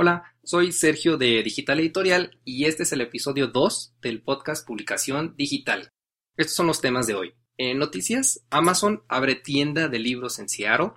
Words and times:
Hola, 0.00 0.32
soy 0.44 0.70
Sergio 0.70 1.16
de 1.16 1.42
Digital 1.42 1.80
Editorial 1.80 2.38
y 2.44 2.66
este 2.66 2.84
es 2.84 2.92
el 2.92 3.00
episodio 3.00 3.48
2 3.48 3.96
del 4.00 4.22
podcast 4.22 4.64
Publicación 4.64 5.34
Digital. 5.36 5.90
Estos 6.36 6.54
son 6.54 6.68
los 6.68 6.80
temas 6.80 7.08
de 7.08 7.16
hoy. 7.16 7.34
En 7.56 7.78
noticias, 7.78 8.46
Amazon 8.48 9.02
abre 9.08 9.34
tienda 9.34 9.88
de 9.88 9.98
libros 9.98 10.38
en 10.38 10.48
Seattle. 10.48 10.92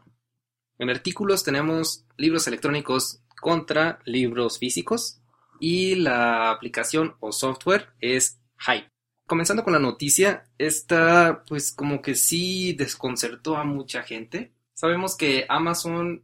En 0.77 0.91
artículos 0.91 1.43
tenemos 1.43 2.05
libros 2.15 2.45
electrónicos 2.45 3.23
contra 3.41 3.97
libros 4.05 4.59
físicos 4.59 5.19
y 5.59 5.95
la 5.95 6.51
aplicación 6.51 7.15
o 7.21 7.31
software 7.31 7.95
es 8.01 8.39
Hype. 8.59 8.87
Comenzando 9.25 9.63
con 9.63 9.73
la 9.73 9.79
noticia, 9.79 10.47
esta 10.59 11.43
pues 11.47 11.71
como 11.71 12.03
que 12.03 12.13
sí 12.13 12.73
desconcertó 12.73 13.57
a 13.57 13.63
mucha 13.63 14.03
gente. 14.03 14.53
Sabemos 14.75 15.17
que 15.17 15.47
Amazon 15.49 16.23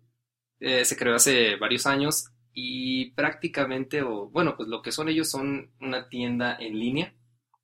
eh, 0.59 0.85
se 0.85 0.95
creó 0.95 1.15
hace 1.15 1.55
varios 1.55 1.87
años 1.87 2.29
y 2.59 3.11
prácticamente, 3.11 4.01
o 4.01 4.29
bueno, 4.29 4.57
pues 4.57 4.67
lo 4.67 4.81
que 4.81 4.91
son 4.91 5.09
ellos 5.09 5.29
son 5.29 5.69
una 5.79 6.09
tienda 6.09 6.57
en 6.59 6.79
línea. 6.79 7.13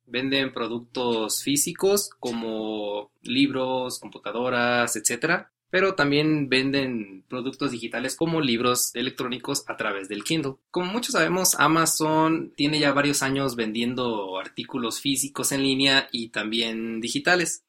Venden 0.06 0.52
productos 0.52 1.42
físicos 1.42 2.10
como 2.20 3.10
libros, 3.20 3.98
computadoras, 3.98 4.94
etcétera, 4.94 5.50
pero 5.68 5.96
también 5.96 6.48
venden 6.48 7.24
productos 7.28 7.72
digitales 7.72 8.14
como 8.14 8.40
libros 8.40 8.94
electrónicos 8.94 9.64
a 9.66 9.76
través 9.76 10.08
del 10.08 10.22
Kindle. 10.22 10.58
Como 10.70 10.92
muchos 10.92 11.14
sabemos, 11.14 11.56
Amazon 11.58 12.52
tiene 12.54 12.78
ya 12.78 12.92
varios 12.92 13.24
años 13.24 13.56
vendiendo 13.56 14.38
artículos 14.38 15.00
físicos 15.00 15.50
en 15.50 15.64
línea 15.64 16.08
y 16.12 16.28
también 16.28 17.00
digitales. 17.00 17.64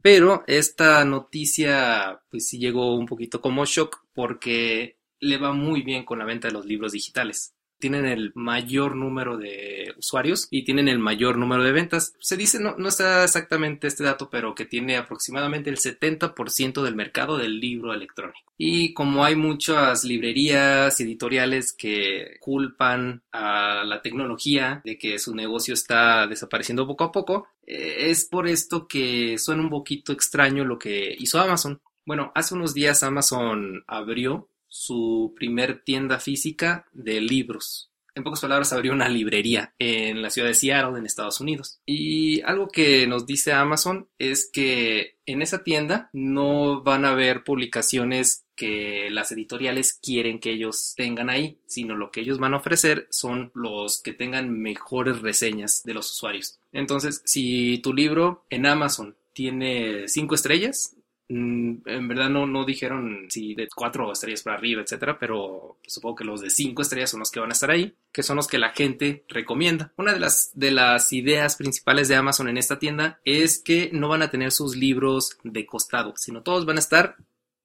Pero 0.00 0.44
esta 0.46 1.04
noticia 1.04 2.22
pues 2.30 2.48
sí 2.48 2.58
llegó 2.58 2.94
un 2.96 3.04
poquito 3.04 3.42
como 3.42 3.66
shock 3.66 4.02
porque 4.14 4.96
le 5.24 5.38
va 5.38 5.52
muy 5.52 5.82
bien 5.82 6.04
con 6.04 6.18
la 6.18 6.24
venta 6.24 6.48
de 6.48 6.54
los 6.54 6.66
libros 6.66 6.92
digitales. 6.92 7.54
Tienen 7.78 8.06
el 8.06 8.32
mayor 8.34 8.94
número 8.94 9.36
de 9.36 9.92
usuarios 9.98 10.46
y 10.50 10.64
tienen 10.64 10.88
el 10.88 10.98
mayor 10.98 11.36
número 11.36 11.64
de 11.64 11.72
ventas. 11.72 12.14
Se 12.20 12.36
dice, 12.36 12.60
no, 12.60 12.76
no 12.78 12.88
está 12.88 13.24
exactamente 13.24 13.88
este 13.88 14.04
dato, 14.04 14.30
pero 14.30 14.54
que 14.54 14.64
tiene 14.64 14.96
aproximadamente 14.96 15.70
el 15.70 15.76
70% 15.76 16.82
del 16.82 16.94
mercado 16.94 17.36
del 17.36 17.58
libro 17.60 17.92
electrónico. 17.92 18.52
Y 18.56 18.94
como 18.94 19.24
hay 19.24 19.34
muchas 19.34 20.04
librerías 20.04 20.98
editoriales 21.00 21.72
que 21.72 22.36
culpan 22.40 23.22
a 23.32 23.82
la 23.84 24.00
tecnología 24.00 24.80
de 24.84 24.96
que 24.96 25.18
su 25.18 25.34
negocio 25.34 25.74
está 25.74 26.26
desapareciendo 26.26 26.86
poco 26.86 27.04
a 27.04 27.12
poco, 27.12 27.48
eh, 27.66 28.10
es 28.10 28.24
por 28.24 28.46
esto 28.46 28.86
que 28.86 29.36
suena 29.38 29.62
un 29.62 29.70
poquito 29.70 30.12
extraño 30.12 30.64
lo 30.64 30.78
que 30.78 31.14
hizo 31.18 31.40
Amazon. 31.40 31.80
Bueno, 32.06 32.32
hace 32.34 32.54
unos 32.54 32.74
días 32.74 33.02
Amazon 33.02 33.82
abrió 33.86 34.48
su 34.74 35.32
primer 35.36 35.84
tienda 35.84 36.18
física 36.18 36.84
de 36.92 37.20
libros. 37.20 37.92
En 38.16 38.24
pocas 38.24 38.40
palabras, 38.40 38.72
abrió 38.72 38.92
una 38.92 39.08
librería 39.08 39.72
en 39.78 40.20
la 40.20 40.30
ciudad 40.30 40.48
de 40.48 40.54
Seattle, 40.54 40.98
en 40.98 41.06
Estados 41.06 41.40
Unidos. 41.40 41.80
Y 41.86 42.42
algo 42.42 42.66
que 42.66 43.06
nos 43.06 43.24
dice 43.24 43.52
Amazon 43.52 44.08
es 44.18 44.50
que 44.52 45.16
en 45.26 45.42
esa 45.42 45.62
tienda 45.62 46.10
no 46.12 46.82
van 46.82 47.04
a 47.04 47.10
haber 47.10 47.44
publicaciones 47.44 48.46
que 48.56 49.10
las 49.10 49.30
editoriales 49.30 49.92
quieren 49.92 50.40
que 50.40 50.50
ellos 50.50 50.94
tengan 50.96 51.30
ahí, 51.30 51.58
sino 51.66 51.96
lo 51.96 52.10
que 52.10 52.22
ellos 52.22 52.38
van 52.38 52.54
a 52.54 52.58
ofrecer 52.58 53.06
son 53.10 53.52
los 53.54 54.02
que 54.02 54.12
tengan 54.12 54.50
mejores 54.50 55.22
reseñas 55.22 55.84
de 55.84 55.94
los 55.94 56.10
usuarios. 56.10 56.58
Entonces, 56.72 57.22
si 57.24 57.78
tu 57.78 57.92
libro 57.92 58.44
en 58.50 58.66
Amazon 58.66 59.16
tiene 59.32 60.08
cinco 60.08 60.34
estrellas, 60.34 60.96
en 61.28 62.08
verdad 62.08 62.28
no, 62.28 62.46
no 62.46 62.64
dijeron 62.64 63.26
si 63.30 63.54
de 63.54 63.68
cuatro 63.74 64.12
estrellas 64.12 64.42
para 64.42 64.56
arriba, 64.56 64.82
etcétera, 64.82 65.18
pero 65.18 65.78
supongo 65.86 66.16
que 66.16 66.24
los 66.24 66.42
de 66.42 66.50
cinco 66.50 66.82
estrellas 66.82 67.10
son 67.10 67.20
los 67.20 67.30
que 67.30 67.40
van 67.40 67.50
a 67.50 67.54
estar 67.54 67.70
ahí, 67.70 67.94
que 68.12 68.22
son 68.22 68.36
los 68.36 68.46
que 68.46 68.58
la 68.58 68.72
gente 68.72 69.24
recomienda. 69.28 69.92
Una 69.96 70.12
de 70.12 70.20
las, 70.20 70.50
de 70.54 70.70
las 70.70 71.12
ideas 71.12 71.56
principales 71.56 72.08
de 72.08 72.16
Amazon 72.16 72.48
en 72.48 72.58
esta 72.58 72.78
tienda 72.78 73.20
es 73.24 73.62
que 73.62 73.90
no 73.92 74.08
van 74.08 74.22
a 74.22 74.30
tener 74.30 74.52
sus 74.52 74.76
libros 74.76 75.38
de 75.44 75.64
costado, 75.64 76.12
sino 76.16 76.42
todos 76.42 76.66
van 76.66 76.76
a 76.76 76.80
estar 76.80 77.16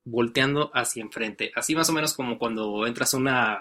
volteando 0.05 0.72
hacia 0.73 1.01
enfrente. 1.01 1.51
Así 1.55 1.75
más 1.75 1.89
o 1.89 1.94
menos 1.94 2.13
como 2.13 2.39
cuando 2.39 2.88
entras 2.88 3.13
a 3.13 3.17
una 3.17 3.59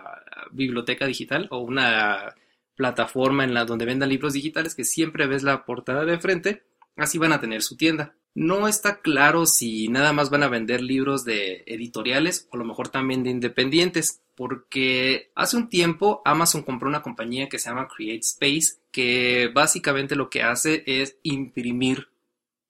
biblioteca 0.53 1.07
digital 1.07 1.49
o 1.51 1.59
una 1.59 2.35
plataforma 2.77 3.43
en 3.43 3.55
la 3.55 3.65
donde 3.65 3.85
vendan 3.85 4.09
libros 4.09 4.33
digitales 4.33 4.77
que 4.77 4.85
siempre 4.85 5.27
ves 5.27 5.43
la 5.43 5.65
portada 5.65 6.05
de 6.05 6.19
frente, 6.21 6.63
así 6.97 7.19
van 7.19 7.33
a 7.33 7.41
tener 7.41 7.63
su 7.63 7.77
tienda. 7.77 8.15
No 8.39 8.69
está 8.69 9.01
claro 9.01 9.47
si 9.47 9.89
nada 9.89 10.13
más 10.13 10.31
van 10.31 10.45
a 10.45 10.49
vender 10.49 10.81
libros 10.81 11.25
de 11.25 11.65
editoriales 11.67 12.47
o 12.53 12.55
a 12.55 12.59
lo 12.61 12.65
mejor 12.65 12.89
también 12.89 13.25
de 13.25 13.31
independientes, 13.31 14.23
porque 14.37 15.33
hace 15.35 15.57
un 15.57 15.69
tiempo 15.69 16.23
Amazon 16.25 16.63
compró 16.63 16.89
una 16.89 17.03
compañía 17.03 17.49
que 17.49 17.59
se 17.59 17.69
llama 17.69 17.89
Create 17.89 18.21
Space, 18.21 18.79
que 18.93 19.51
básicamente 19.53 20.15
lo 20.15 20.31
que 20.31 20.45
hace 20.45 20.85
es 20.87 21.19
imprimir 21.25 22.11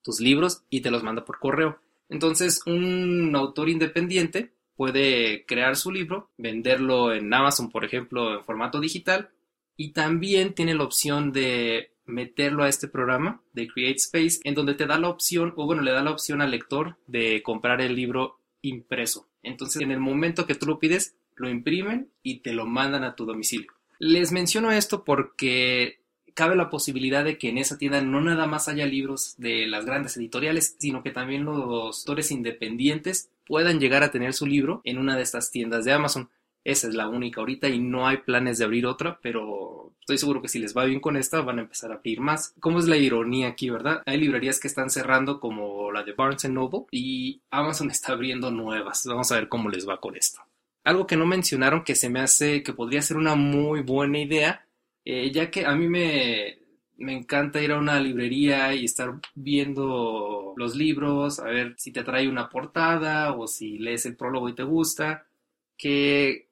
tus 0.00 0.20
libros 0.20 0.62
y 0.70 0.80
te 0.80 0.90
los 0.90 1.02
manda 1.02 1.26
por 1.26 1.38
correo. 1.38 1.78
Entonces, 2.08 2.62
un 2.64 3.36
autor 3.36 3.68
independiente 3.68 4.54
puede 4.74 5.44
crear 5.44 5.76
su 5.76 5.92
libro, 5.92 6.30
venderlo 6.38 7.12
en 7.12 7.34
Amazon, 7.34 7.70
por 7.70 7.84
ejemplo, 7.84 8.38
en 8.38 8.44
formato 8.44 8.80
digital, 8.80 9.28
y 9.76 9.90
también 9.90 10.54
tiene 10.54 10.72
la 10.74 10.84
opción 10.84 11.30
de 11.30 11.90
meterlo 12.08 12.64
a 12.64 12.68
este 12.68 12.88
programa 12.88 13.40
de 13.52 13.68
Create 13.68 13.98
Space, 13.98 14.40
en 14.44 14.54
donde 14.54 14.74
te 14.74 14.86
da 14.86 14.98
la 14.98 15.08
opción, 15.08 15.52
o 15.56 15.66
bueno, 15.66 15.82
le 15.82 15.92
da 15.92 16.02
la 16.02 16.10
opción 16.10 16.42
al 16.42 16.50
lector 16.50 16.96
de 17.06 17.42
comprar 17.42 17.80
el 17.80 17.94
libro 17.94 18.40
impreso. 18.62 19.28
Entonces, 19.42 19.82
en 19.82 19.92
el 19.92 20.00
momento 20.00 20.46
que 20.46 20.54
tú 20.54 20.66
lo 20.66 20.78
pides, 20.78 21.14
lo 21.36 21.48
imprimen 21.48 22.10
y 22.22 22.40
te 22.40 22.52
lo 22.52 22.66
mandan 22.66 23.04
a 23.04 23.14
tu 23.14 23.24
domicilio. 23.24 23.72
Les 23.98 24.32
menciono 24.32 24.72
esto 24.72 25.04
porque 25.04 26.00
cabe 26.34 26.54
la 26.54 26.70
posibilidad 26.70 27.24
de 27.24 27.36
que 27.36 27.48
en 27.48 27.58
esa 27.58 27.78
tienda 27.78 28.00
no 28.00 28.20
nada 28.20 28.46
más 28.46 28.68
haya 28.68 28.86
libros 28.86 29.34
de 29.38 29.66
las 29.66 29.84
grandes 29.84 30.16
editoriales, 30.16 30.76
sino 30.78 31.02
que 31.02 31.10
también 31.10 31.44
los 31.44 32.00
autores 32.00 32.30
independientes 32.30 33.30
puedan 33.44 33.80
llegar 33.80 34.04
a 34.04 34.12
tener 34.12 34.34
su 34.34 34.46
libro 34.46 34.80
en 34.84 34.98
una 34.98 35.16
de 35.16 35.22
estas 35.22 35.50
tiendas 35.50 35.84
de 35.84 35.92
Amazon. 35.92 36.30
Esa 36.64 36.88
es 36.88 36.94
la 36.94 37.08
única 37.08 37.40
ahorita 37.40 37.68
y 37.68 37.78
no 37.78 38.06
hay 38.06 38.18
planes 38.18 38.58
de 38.58 38.64
abrir 38.64 38.86
otra, 38.86 39.18
pero 39.22 39.94
estoy 40.00 40.18
seguro 40.18 40.42
que 40.42 40.48
si 40.48 40.58
les 40.58 40.76
va 40.76 40.84
bien 40.84 41.00
con 41.00 41.16
esta 41.16 41.40
van 41.40 41.58
a 41.58 41.62
empezar 41.62 41.92
a 41.92 41.96
abrir 41.96 42.20
más. 42.20 42.54
¿Cómo 42.60 42.78
es 42.78 42.88
la 42.88 42.96
ironía 42.96 43.48
aquí, 43.48 43.70
verdad? 43.70 44.02
Hay 44.06 44.18
librerías 44.18 44.60
que 44.60 44.68
están 44.68 44.90
cerrando 44.90 45.40
como 45.40 45.92
la 45.92 46.02
de 46.02 46.12
Barnes 46.12 46.48
Noble 46.48 46.86
y 46.90 47.42
Amazon 47.50 47.90
está 47.90 48.12
abriendo 48.12 48.50
nuevas. 48.50 49.04
Vamos 49.06 49.30
a 49.32 49.36
ver 49.36 49.48
cómo 49.48 49.68
les 49.68 49.88
va 49.88 50.00
con 50.00 50.16
esto. 50.16 50.40
Algo 50.84 51.06
que 51.06 51.16
no 51.16 51.26
mencionaron 51.26 51.84
que 51.84 51.94
se 51.94 52.08
me 52.08 52.20
hace 52.20 52.62
que 52.62 52.72
podría 52.72 53.02
ser 53.02 53.18
una 53.18 53.34
muy 53.34 53.82
buena 53.82 54.18
idea, 54.18 54.66
eh, 55.04 55.30
ya 55.30 55.50
que 55.50 55.66
a 55.66 55.74
mí 55.74 55.88
me, 55.88 56.58
me 56.98 57.12
encanta 57.12 57.62
ir 57.62 57.72
a 57.72 57.78
una 57.78 58.00
librería 58.00 58.74
y 58.74 58.84
estar 58.84 59.20
viendo 59.34 60.54
los 60.56 60.74
libros, 60.74 61.38
a 61.38 61.44
ver 61.44 61.74
si 61.78 61.92
te 61.92 62.02
trae 62.02 62.28
una 62.28 62.48
portada 62.48 63.32
o 63.34 63.46
si 63.46 63.78
lees 63.78 64.04
el 64.06 64.16
prólogo 64.16 64.48
y 64.48 64.54
te 64.54 64.64
gusta, 64.64 65.26
que 65.76 66.47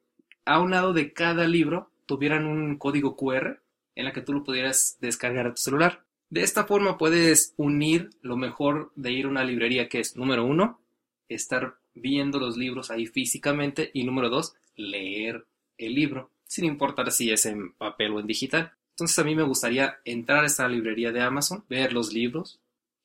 a 0.47 0.61
un 0.61 0.71
lado 0.71 0.95
de 0.95 1.13
cada 1.13 1.47
libro 1.47 1.91
tuvieran 2.07 2.47
un 2.47 2.79
código 2.79 3.17
QR 3.17 3.61
en 3.97 4.05
la 4.05 4.13
que 4.13 4.23
tú 4.23 4.33
lo 4.33 4.45
pudieras 4.45 4.97
descargar 5.01 5.47
a 5.47 5.55
tu 5.55 5.61
celular. 5.61 6.05
De 6.31 6.43
esta 6.43 6.65
forma 6.65 6.99
puedes 6.99 7.53
unir 7.57 8.11
lo 8.23 8.37
mejor 8.37 8.93
de 8.95 9.13
ir 9.13 9.27
a 9.27 9.29
una 9.29 9.45
librería 9.45 9.89
que 9.89 10.01
es 10.01 10.17
número 10.17 10.45
uno, 10.45 10.81
estar 11.29 11.77
viendo 11.95 12.39
los 12.39 12.57
libros 12.57 12.91
ahí 12.91 13.07
físicamente 13.07 13.91
y 13.93 14.05
número 14.05 14.29
dos, 14.31 14.55
leer 14.77 15.47
el 15.79 15.95
libro, 15.95 16.31
sin 16.47 16.65
importar 16.65 17.11
si 17.11 17.31
es 17.31 17.45
en 17.47 17.73
papel 17.73 18.13
o 18.13 18.21
en 18.21 18.27
digital. 18.27 18.73
Entonces 18.91 19.19
a 19.19 19.25
mí 19.25 19.35
me 19.35 19.43
gustaría 19.43 19.99
entrar 20.05 20.45
a 20.45 20.47
esta 20.47 20.69
librería 20.69 21.11
de 21.11 21.23
Amazon, 21.23 21.65
ver 21.69 21.93
los 21.93 22.13
libros, 22.13 22.61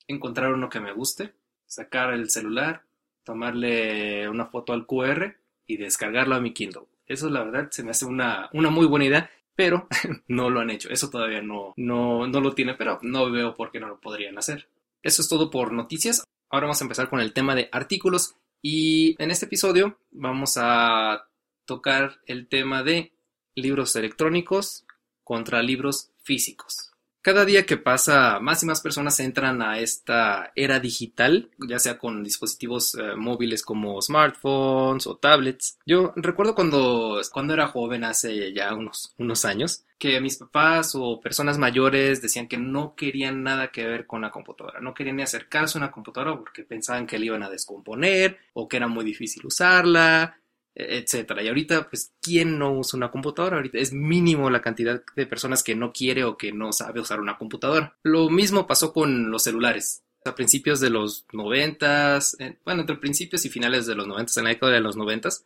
encontrar 0.07 0.53
uno 0.53 0.69
que 0.69 0.79
me 0.79 0.93
guste, 0.93 1.33
sacar 1.65 2.13
el 2.13 2.29
celular, 2.29 2.83
tomarle 3.23 4.29
una 4.29 4.45
foto 4.45 4.73
al 4.73 4.85
QR 4.85 5.40
y 5.71 5.77
descargarlo 5.77 6.35
a 6.35 6.41
mi 6.41 6.53
Kindle. 6.53 6.83
Eso 7.05 7.29
la 7.29 7.43
verdad 7.43 7.69
se 7.71 7.83
me 7.83 7.91
hace 7.91 8.05
una, 8.05 8.49
una 8.53 8.69
muy 8.69 8.85
buena 8.85 9.05
idea, 9.05 9.31
pero 9.55 9.87
no 10.27 10.49
lo 10.49 10.59
han 10.59 10.69
hecho. 10.69 10.89
Eso 10.89 11.09
todavía 11.09 11.41
no, 11.41 11.73
no, 11.77 12.27
no 12.27 12.41
lo 12.41 12.53
tiene, 12.53 12.73
pero 12.75 12.99
no 13.01 13.31
veo 13.31 13.55
por 13.55 13.71
qué 13.71 13.79
no 13.79 13.87
lo 13.87 13.99
podrían 13.99 14.37
hacer. 14.37 14.67
Eso 15.03 15.21
es 15.21 15.29
todo 15.29 15.49
por 15.49 15.71
noticias. 15.71 16.23
Ahora 16.49 16.67
vamos 16.67 16.81
a 16.81 16.85
empezar 16.85 17.09
con 17.09 17.19
el 17.19 17.33
tema 17.33 17.55
de 17.55 17.69
artículos 17.71 18.35
y 18.61 19.15
en 19.21 19.31
este 19.31 19.45
episodio 19.45 19.97
vamos 20.11 20.57
a 20.57 21.27
tocar 21.65 22.19
el 22.25 22.47
tema 22.47 22.83
de 22.83 23.13
libros 23.55 23.95
electrónicos 23.95 24.85
contra 25.23 25.63
libros 25.63 26.11
físicos. 26.23 26.90
Cada 27.21 27.45
día 27.45 27.67
que 27.67 27.77
pasa, 27.77 28.39
más 28.39 28.63
y 28.63 28.65
más 28.65 28.81
personas 28.81 29.19
entran 29.19 29.61
a 29.61 29.77
esta 29.77 30.51
era 30.55 30.79
digital, 30.79 31.51
ya 31.69 31.77
sea 31.77 31.99
con 31.99 32.23
dispositivos 32.23 32.95
eh, 32.95 33.15
móviles 33.15 33.61
como 33.61 34.01
smartphones 34.01 35.05
o 35.05 35.17
tablets. 35.17 35.77
Yo 35.85 36.13
recuerdo 36.15 36.55
cuando, 36.55 37.21
cuando 37.31 37.53
era 37.53 37.67
joven, 37.67 38.05
hace 38.05 38.53
ya 38.53 38.73
unos, 38.73 39.13
unos 39.19 39.45
años, 39.45 39.83
que 39.99 40.19
mis 40.19 40.37
papás 40.37 40.93
o 40.95 41.21
personas 41.21 41.59
mayores 41.59 42.23
decían 42.23 42.47
que 42.47 42.57
no 42.57 42.95
querían 42.95 43.43
nada 43.43 43.67
que 43.67 43.85
ver 43.85 44.07
con 44.07 44.21
la 44.21 44.31
computadora, 44.31 44.79
no 44.79 44.95
querían 44.95 45.17
ni 45.17 45.21
acercarse 45.21 45.77
a 45.77 45.81
una 45.81 45.91
computadora 45.91 46.35
porque 46.35 46.63
pensaban 46.63 47.05
que 47.05 47.19
la 47.19 47.25
iban 47.25 47.43
a 47.43 47.51
descomponer 47.51 48.39
o 48.53 48.67
que 48.67 48.77
era 48.77 48.87
muy 48.87 49.05
difícil 49.05 49.45
usarla 49.45 50.40
etcétera. 50.75 51.43
Y 51.43 51.47
ahorita, 51.47 51.89
pues, 51.89 52.13
¿quién 52.21 52.57
no 52.57 52.73
usa 52.73 52.97
una 52.97 53.11
computadora? 53.11 53.57
Ahorita 53.57 53.77
es 53.77 53.93
mínimo 53.93 54.49
la 54.49 54.61
cantidad 54.61 55.03
de 55.15 55.25
personas 55.25 55.63
que 55.63 55.75
no 55.75 55.91
quiere 55.91 56.23
o 56.23 56.37
que 56.37 56.51
no 56.51 56.71
sabe 56.71 57.01
usar 57.01 57.19
una 57.19 57.37
computadora. 57.37 57.97
Lo 58.03 58.29
mismo 58.29 58.67
pasó 58.67 58.93
con 58.93 59.31
los 59.31 59.43
celulares. 59.43 60.03
A 60.23 60.35
principios 60.35 60.79
de 60.79 60.91
los 60.91 61.25
noventas, 61.33 62.37
bueno, 62.63 62.81
entre 62.81 62.97
principios 62.97 63.43
y 63.45 63.49
finales 63.49 63.87
de 63.87 63.95
los 63.95 64.07
noventas, 64.07 64.37
en 64.37 64.43
la 64.43 64.51
década 64.51 64.73
de 64.73 64.81
los 64.81 64.95
noventas, 64.95 65.45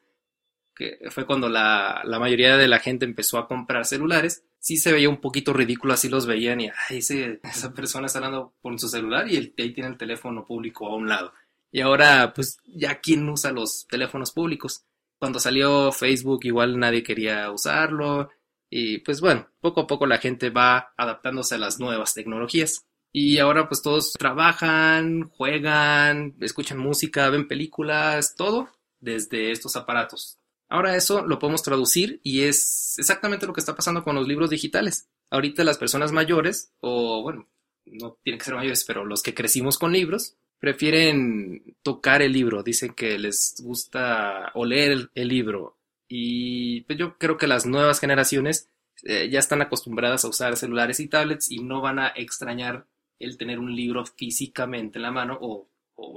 que 0.75 0.99
fue 1.09 1.25
cuando 1.25 1.47
la, 1.47 2.01
la, 2.03 2.19
mayoría 2.19 2.57
de 2.57 2.67
la 2.67 2.79
gente 2.79 3.05
empezó 3.05 3.37
a 3.37 3.47
comprar 3.47 3.85
celulares, 3.85 4.43
sí 4.59 4.75
se 4.75 4.91
veía 4.91 5.07
un 5.07 5.21
poquito 5.21 5.53
ridículo, 5.53 5.93
así 5.93 6.09
los 6.09 6.25
veían 6.25 6.59
y, 6.59 6.69
ay, 6.89 6.97
esa 6.97 7.73
persona 7.73 8.07
está 8.07 8.19
hablando 8.19 8.53
con 8.61 8.77
su 8.77 8.89
celular 8.89 9.31
y 9.31 9.37
ahí 9.37 9.73
tiene 9.73 9.87
el 9.87 9.97
teléfono 9.97 10.45
público 10.45 10.87
a 10.87 10.95
un 10.97 11.07
lado. 11.07 11.31
Y 11.71 11.79
ahora, 11.81 12.33
pues, 12.33 12.57
ya 12.65 12.99
quién 12.99 13.27
usa 13.29 13.51
los 13.51 13.87
teléfonos 13.87 14.31
públicos. 14.31 14.85
Cuando 15.19 15.39
salió 15.39 15.91
Facebook 15.91 16.41
igual 16.43 16.77
nadie 16.77 17.03
quería 17.03 17.51
usarlo 17.51 18.29
y 18.69 18.99
pues 18.99 19.21
bueno, 19.21 19.47
poco 19.61 19.81
a 19.81 19.87
poco 19.87 20.05
la 20.05 20.17
gente 20.17 20.49
va 20.49 20.93
adaptándose 20.97 21.55
a 21.55 21.59
las 21.59 21.79
nuevas 21.79 22.13
tecnologías. 22.13 22.85
Y 23.11 23.37
ahora 23.37 23.69
pues 23.69 23.81
todos 23.81 24.11
trabajan, 24.13 25.29
juegan, 25.29 26.35
escuchan 26.41 26.77
música, 26.77 27.29
ven 27.29 27.47
películas, 27.47 28.35
todo 28.35 28.69
desde 28.99 29.51
estos 29.51 29.75
aparatos. 29.77 30.37
Ahora 30.67 30.95
eso 30.95 31.25
lo 31.25 31.39
podemos 31.39 31.63
traducir 31.63 32.19
y 32.23 32.41
es 32.41 32.95
exactamente 32.97 33.45
lo 33.45 33.53
que 33.53 33.61
está 33.61 33.75
pasando 33.75 34.03
con 34.03 34.15
los 34.15 34.27
libros 34.27 34.49
digitales. 34.49 35.07
Ahorita 35.29 35.63
las 35.63 35.77
personas 35.77 36.11
mayores, 36.11 36.73
o 36.81 37.21
bueno, 37.21 37.47
no 37.85 38.17
tienen 38.23 38.39
que 38.39 38.45
ser 38.45 38.55
mayores, 38.55 38.83
pero 38.83 39.05
los 39.05 39.21
que 39.21 39.33
crecimos 39.33 39.77
con 39.77 39.93
libros, 39.93 40.35
prefieren 40.65 41.75
tocar 41.83 42.23
el 42.23 42.33
libro, 42.33 42.63
dicen 42.63 42.95
que 42.95 43.19
les 43.19 43.53
gusta 43.61 44.49
oler 44.55 45.11
el, 45.13 45.27
libro. 45.27 45.77
Y 46.07 46.81
pues 46.81 46.97
yo 46.97 47.19
creo 47.19 47.37
que 47.37 47.45
las 47.45 47.67
nuevas 47.67 47.99
generaciones 47.99 48.71
eh, 49.03 49.29
ya 49.29 49.37
están 49.37 49.61
acostumbradas 49.61 50.25
a 50.25 50.27
usar 50.27 50.57
celulares 50.57 50.99
y 50.99 51.07
tablets 51.07 51.51
y 51.51 51.59
no 51.59 51.81
van 51.81 51.99
a 51.99 52.07
extrañar 52.07 52.87
el 53.19 53.37
tener 53.37 53.59
un 53.59 53.75
libro 53.75 54.07
físicamente 54.07 54.97
en 54.97 55.03
la 55.03 55.11
mano 55.11 55.37
o, 55.39 55.69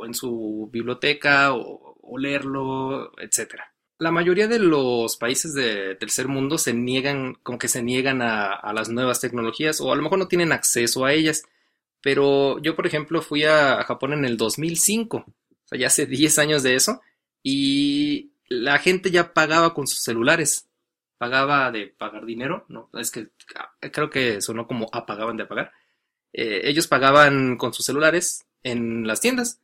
en 0.06 0.14
su 0.14 0.70
biblioteca 0.72 1.52
o, 1.52 2.16
leerlo, 2.16 3.12
etc. 3.18 3.56
La 3.98 4.10
mayoría 4.10 4.48
de 4.48 4.60
los 4.60 5.18
países 5.18 5.52
del 5.52 5.98
tercer 5.98 6.26
mundo 6.26 6.56
se 6.56 6.72
niegan, 6.72 7.34
como 7.42 7.58
que 7.58 7.68
se 7.68 7.82
niegan 7.82 8.22
a, 8.22 8.54
a 8.54 8.72
las 8.72 8.88
nuevas 8.88 9.20
tecnologías 9.20 9.82
o 9.82 9.92
a 9.92 9.96
lo 9.96 10.02
mejor 10.02 10.18
no 10.18 10.26
tienen 10.26 10.52
acceso 10.52 11.04
a 11.04 11.12
ellas 11.12 11.42
pero 12.00 12.60
yo, 12.60 12.76
por 12.76 12.86
ejemplo, 12.86 13.22
fui 13.22 13.44
a, 13.44 13.82
Japón 13.84 14.12
en 14.12 14.24
el 14.24 14.36
2005, 14.36 15.16
o 15.18 15.24
sea, 15.64 15.78
ya 15.78 15.88
hace 15.88 16.06
10 16.06 16.38
años 16.38 16.62
de 16.62 16.74
eso, 16.74 17.00
y 17.42 18.32
la 18.48 18.78
gente 18.78 19.10
ya 19.10 19.32
pagaba 19.34 19.74
con 19.74 19.86
sus 19.86 20.00
celulares. 20.02 20.68
Pagaba 21.18 21.72
de 21.72 21.88
pagar 21.88 22.26
dinero, 22.26 22.64
¿no? 22.68 22.90
Es 22.94 23.10
que 23.10 23.28
ah, 23.56 23.72
creo 23.92 24.08
que 24.08 24.40
sonó 24.40 24.66
como 24.68 24.88
apagaban 24.92 25.36
de 25.36 25.46
pagar. 25.46 25.72
Eh, 26.32 26.62
ellos 26.64 26.86
pagaban 26.86 27.56
con 27.56 27.72
sus 27.74 27.86
celulares 27.86 28.46
en 28.62 29.06
las 29.06 29.20
tiendas. 29.20 29.60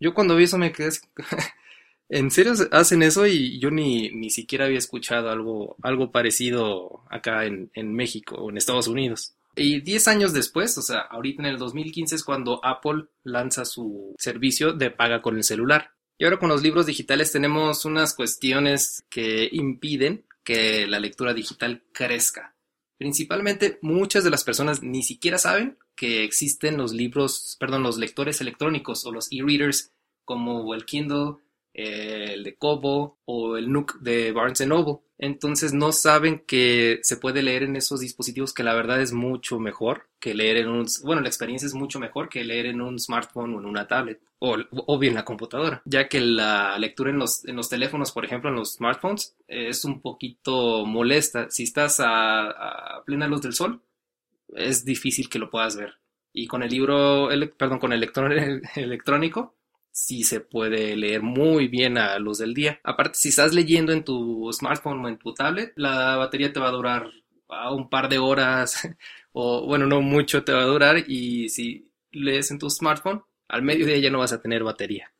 Yo 0.00 0.14
cuando 0.14 0.34
vi 0.36 0.44
eso 0.44 0.58
me 0.58 0.72
quedé 0.72 0.90
¿En 2.08 2.30
serio 2.30 2.52
hacen 2.72 3.02
eso? 3.02 3.26
Y 3.26 3.58
yo 3.60 3.70
ni, 3.70 4.10
ni 4.10 4.30
siquiera 4.30 4.66
había 4.66 4.78
escuchado 4.78 5.30
algo, 5.30 5.76
algo 5.82 6.10
parecido 6.12 7.04
acá 7.08 7.46
en, 7.46 7.70
en 7.74 7.94
México 7.94 8.34
o 8.36 8.50
en 8.50 8.58
Estados 8.58 8.88
Unidos. 8.88 9.34
Y 9.54 9.80
10 9.80 10.08
años 10.08 10.32
después, 10.32 10.76
o 10.78 10.82
sea, 10.82 11.00
ahorita 11.00 11.42
en 11.42 11.48
el 11.48 11.58
2015 11.58 12.14
es 12.14 12.24
cuando 12.24 12.64
Apple 12.64 13.06
lanza 13.22 13.64
su 13.64 14.14
servicio 14.18 14.72
de 14.72 14.90
paga 14.90 15.20
con 15.20 15.36
el 15.36 15.44
celular. 15.44 15.90
Y 16.18 16.24
ahora 16.24 16.38
con 16.38 16.48
los 16.48 16.62
libros 16.62 16.86
digitales 16.86 17.32
tenemos 17.32 17.84
unas 17.84 18.14
cuestiones 18.14 19.04
que 19.10 19.48
impiden 19.52 20.24
que 20.44 20.86
la 20.86 21.00
lectura 21.00 21.34
digital 21.34 21.84
crezca. 21.92 22.54
Principalmente 22.96 23.78
muchas 23.82 24.24
de 24.24 24.30
las 24.30 24.44
personas 24.44 24.82
ni 24.82 25.02
siquiera 25.02 25.38
saben 25.38 25.78
que 25.96 26.24
existen 26.24 26.76
los 26.76 26.92
libros, 26.92 27.56
perdón, 27.58 27.82
los 27.82 27.98
lectores 27.98 28.40
electrónicos 28.40 29.04
o 29.04 29.12
los 29.12 29.30
e-readers 29.32 29.92
como 30.24 30.74
el 30.74 30.84
Kindle, 30.84 31.36
el 31.74 32.44
de 32.44 32.56
Kobo 32.56 33.18
o 33.24 33.56
el 33.56 33.70
Nook 33.70 34.00
de 34.00 34.32
Barnes 34.32 34.66
Noble. 34.66 34.98
Entonces 35.18 35.72
no 35.72 35.92
saben 35.92 36.42
que 36.46 36.98
se 37.02 37.16
puede 37.16 37.42
leer 37.42 37.62
en 37.62 37.76
esos 37.76 38.00
dispositivos 38.00 38.52
que 38.52 38.64
la 38.64 38.74
verdad 38.74 39.00
es 39.00 39.12
mucho 39.12 39.60
mejor 39.60 40.08
que 40.18 40.34
leer 40.34 40.58
en 40.58 40.68
un... 40.68 40.86
Bueno, 41.04 41.22
la 41.22 41.28
experiencia 41.28 41.66
es 41.66 41.74
mucho 41.74 42.00
mejor 42.00 42.28
que 42.28 42.44
leer 42.44 42.66
en 42.66 42.80
un 42.80 42.98
smartphone 42.98 43.54
o 43.54 43.60
en 43.60 43.66
una 43.66 43.86
tablet 43.86 44.20
o, 44.44 44.98
bien 44.98 45.14
la 45.14 45.24
computadora, 45.24 45.82
ya 45.84 46.08
que 46.08 46.20
la 46.20 46.76
lectura 46.76 47.10
en 47.10 47.18
los, 47.18 47.44
en 47.44 47.54
los 47.54 47.68
teléfonos, 47.68 48.10
por 48.10 48.24
ejemplo, 48.24 48.50
en 48.50 48.56
los 48.56 48.74
smartphones, 48.74 49.36
es 49.46 49.84
un 49.84 50.00
poquito 50.00 50.84
molesta. 50.84 51.48
Si 51.48 51.62
estás 51.62 52.00
a, 52.00 52.48
a 52.50 53.04
plena 53.04 53.28
luz 53.28 53.42
del 53.42 53.52
sol, 53.52 53.80
es 54.56 54.84
difícil 54.84 55.28
que 55.28 55.38
lo 55.38 55.48
puedas 55.48 55.76
ver. 55.76 55.94
Y 56.32 56.48
con 56.48 56.64
el 56.64 56.70
libro, 56.70 57.28
perdón, 57.56 57.78
con 57.78 57.92
el 57.92 58.02
electrónico, 58.74 59.54
sí 59.92 60.24
se 60.24 60.40
puede 60.40 60.96
leer 60.96 61.22
muy 61.22 61.68
bien 61.68 61.98
a 61.98 62.18
luz 62.18 62.38
del 62.38 62.54
día. 62.54 62.80
Aparte, 62.82 63.18
si 63.18 63.28
estás 63.28 63.54
leyendo 63.54 63.92
en 63.92 64.04
tu 64.04 64.50
smartphone 64.52 65.04
o 65.04 65.08
en 65.08 65.18
tu 65.18 65.34
tablet, 65.34 65.72
la 65.76 66.16
batería 66.16 66.52
te 66.52 66.60
va 66.60 66.68
a 66.68 66.72
durar 66.72 67.10
a 67.48 67.72
un 67.72 67.88
par 67.90 68.08
de 68.08 68.18
horas 68.18 68.88
o 69.32 69.66
bueno, 69.66 69.86
no 69.86 70.00
mucho 70.00 70.44
te 70.44 70.52
va 70.52 70.62
a 70.62 70.66
durar 70.66 71.04
y 71.06 71.48
si 71.50 71.90
lees 72.10 72.50
en 72.50 72.58
tu 72.58 72.70
smartphone, 72.70 73.22
al 73.48 73.62
mediodía 73.62 73.98
ya 73.98 74.10
no 74.10 74.18
vas 74.18 74.32
a 74.32 74.40
tener 74.40 74.64
batería. 74.64 75.11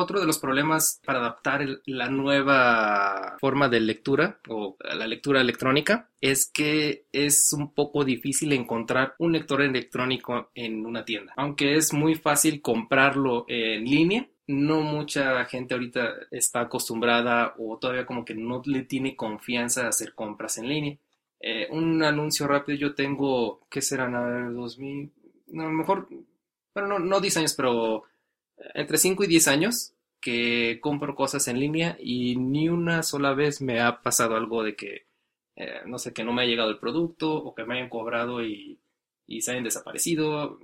Otro 0.00 0.18
de 0.18 0.24
los 0.24 0.38
problemas 0.38 0.98
para 1.04 1.18
adaptar 1.18 1.60
la 1.84 2.08
nueva 2.08 3.36
forma 3.38 3.68
de 3.68 3.80
lectura 3.80 4.40
o 4.48 4.78
la 4.80 5.06
lectura 5.06 5.42
electrónica 5.42 6.08
es 6.22 6.50
que 6.50 7.04
es 7.12 7.52
un 7.52 7.74
poco 7.74 8.02
difícil 8.02 8.54
encontrar 8.54 9.14
un 9.18 9.32
lector 9.32 9.60
electrónico 9.60 10.52
en 10.54 10.86
una 10.86 11.04
tienda. 11.04 11.34
Aunque 11.36 11.74
es 11.74 11.92
muy 11.92 12.14
fácil 12.14 12.62
comprarlo 12.62 13.44
en 13.46 13.84
línea, 13.84 14.26
no 14.46 14.80
mucha 14.80 15.44
gente 15.44 15.74
ahorita 15.74 16.14
está 16.30 16.62
acostumbrada 16.62 17.54
o 17.58 17.76
todavía 17.76 18.06
como 18.06 18.24
que 18.24 18.34
no 18.34 18.62
le 18.64 18.84
tiene 18.84 19.14
confianza 19.14 19.84
a 19.84 19.88
hacer 19.90 20.14
compras 20.14 20.56
en 20.56 20.68
línea. 20.70 20.96
Eh, 21.40 21.68
un 21.70 22.02
anuncio 22.02 22.46
rápido, 22.46 22.78
yo 22.78 22.94
tengo, 22.94 23.60
¿qué 23.68 23.82
serán? 23.82 24.14
A 24.14 24.24
ver, 24.24 24.54
2000, 24.54 25.12
no, 25.48 25.62
a 25.62 25.66
lo 25.66 25.72
mejor, 25.72 26.08
bueno, 26.74 26.88
no, 26.88 26.98
no 27.00 27.20
10 27.20 27.36
años, 27.36 27.54
pero 27.54 28.04
entre 28.74 28.98
5 28.98 29.24
y 29.24 29.26
10 29.26 29.48
años 29.48 29.94
que 30.20 30.78
compro 30.80 31.14
cosas 31.14 31.48
en 31.48 31.58
línea 31.58 31.96
y 31.98 32.36
ni 32.36 32.68
una 32.68 33.02
sola 33.02 33.32
vez 33.32 33.60
me 33.60 33.80
ha 33.80 34.02
pasado 34.02 34.36
algo 34.36 34.62
de 34.62 34.76
que, 34.76 35.06
eh, 35.56 35.80
no 35.86 35.98
sé, 35.98 36.12
que 36.12 36.24
no 36.24 36.32
me 36.32 36.42
ha 36.42 36.46
llegado 36.46 36.70
el 36.70 36.78
producto 36.78 37.32
o 37.32 37.54
que 37.54 37.64
me 37.64 37.76
hayan 37.76 37.88
cobrado 37.88 38.44
y, 38.44 38.78
y 39.26 39.40
se 39.40 39.52
hayan 39.52 39.64
desaparecido, 39.64 40.58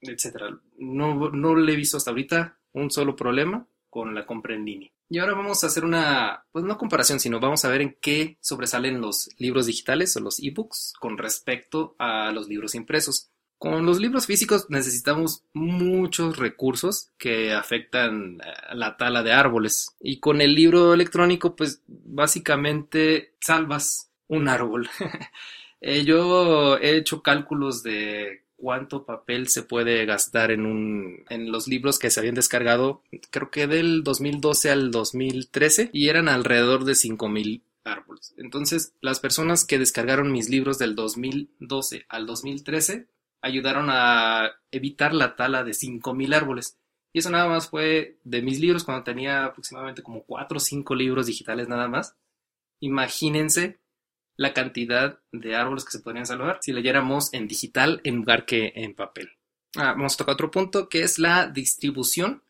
etc. 0.00 0.56
No, 0.78 1.30
no 1.30 1.56
le 1.56 1.72
he 1.72 1.76
visto 1.76 1.96
hasta 1.96 2.10
ahorita 2.10 2.58
un 2.72 2.90
solo 2.90 3.16
problema 3.16 3.66
con 3.90 4.14
la 4.14 4.26
compra 4.26 4.54
en 4.54 4.64
línea. 4.64 4.90
Y 5.08 5.18
ahora 5.18 5.34
vamos 5.34 5.62
a 5.62 5.68
hacer 5.68 5.84
una, 5.84 6.44
pues 6.50 6.64
no 6.64 6.78
comparación, 6.78 7.20
sino 7.20 7.38
vamos 7.38 7.64
a 7.64 7.68
ver 7.68 7.82
en 7.82 7.96
qué 8.00 8.38
sobresalen 8.40 9.00
los 9.00 9.28
libros 9.38 9.66
digitales 9.66 10.16
o 10.16 10.20
los 10.20 10.42
ebooks 10.42 10.94
con 10.98 11.18
respecto 11.18 11.94
a 11.98 12.32
los 12.32 12.48
libros 12.48 12.74
impresos. 12.74 13.30
Con 13.64 13.86
los 13.86 13.98
libros 13.98 14.26
físicos 14.26 14.66
necesitamos 14.68 15.42
muchos 15.54 16.36
recursos 16.36 17.08
que 17.16 17.54
afectan 17.54 18.36
la 18.74 18.98
tala 18.98 19.22
de 19.22 19.32
árboles. 19.32 19.96
Y 20.02 20.18
con 20.20 20.42
el 20.42 20.54
libro 20.54 20.92
electrónico, 20.92 21.56
pues 21.56 21.80
básicamente 21.86 23.32
salvas 23.40 24.10
un 24.28 24.48
árbol. 24.48 24.90
Eh, 25.86 26.02
yo 26.06 26.78
he 26.78 26.96
hecho 26.96 27.22
cálculos 27.22 27.82
de 27.82 28.44
cuánto 28.56 29.04
papel 29.04 29.48
se 29.48 29.62
puede 29.62 30.06
gastar 30.06 30.50
en, 30.50 30.64
un, 30.64 31.26
en 31.28 31.52
los 31.52 31.68
libros 31.68 31.98
que 31.98 32.08
se 32.08 32.20
habían 32.20 32.36
descargado, 32.36 33.02
creo 33.28 33.50
que 33.50 33.66
del 33.66 34.02
2012 34.02 34.70
al 34.70 34.90
2013, 34.90 35.90
y 35.92 36.08
eran 36.08 36.30
alrededor 36.30 36.84
de 36.84 36.94
5000 36.94 37.62
árboles. 37.84 38.32
Entonces, 38.38 38.94
las 39.02 39.20
personas 39.20 39.66
que 39.66 39.78
descargaron 39.78 40.32
mis 40.32 40.48
libros 40.48 40.78
del 40.78 40.94
2012 40.94 42.06
al 42.08 42.24
2013 42.24 43.06
ayudaron 43.44 43.88
a 43.90 44.52
evitar 44.70 45.14
la 45.14 45.36
tala 45.36 45.62
de 45.64 45.72
5.000 45.72 46.34
árboles. 46.34 46.78
Y 47.12 47.18
eso 47.18 47.30
nada 47.30 47.46
más 47.46 47.68
fue 47.68 48.18
de 48.24 48.42
mis 48.42 48.58
libros 48.58 48.84
cuando 48.84 49.04
tenía 49.04 49.44
aproximadamente 49.44 50.02
como 50.02 50.24
4 50.24 50.56
o 50.56 50.60
5 50.60 50.94
libros 50.94 51.26
digitales 51.26 51.68
nada 51.68 51.86
más. 51.86 52.16
Imagínense 52.80 53.78
la 54.36 54.52
cantidad 54.52 55.20
de 55.30 55.54
árboles 55.54 55.84
que 55.84 55.92
se 55.92 56.00
podrían 56.00 56.26
salvar 56.26 56.58
si 56.60 56.72
leyéramos 56.72 57.32
en 57.32 57.46
digital 57.46 58.00
en 58.02 58.16
lugar 58.16 58.46
que 58.46 58.72
en 58.74 58.94
papel. 58.94 59.28
Ah, 59.76 59.92
vamos 59.92 60.14
a 60.14 60.16
tocar 60.16 60.34
otro 60.34 60.50
punto 60.50 60.88
que 60.88 61.02
es 61.02 61.18
la 61.18 61.46
distribución. 61.46 62.42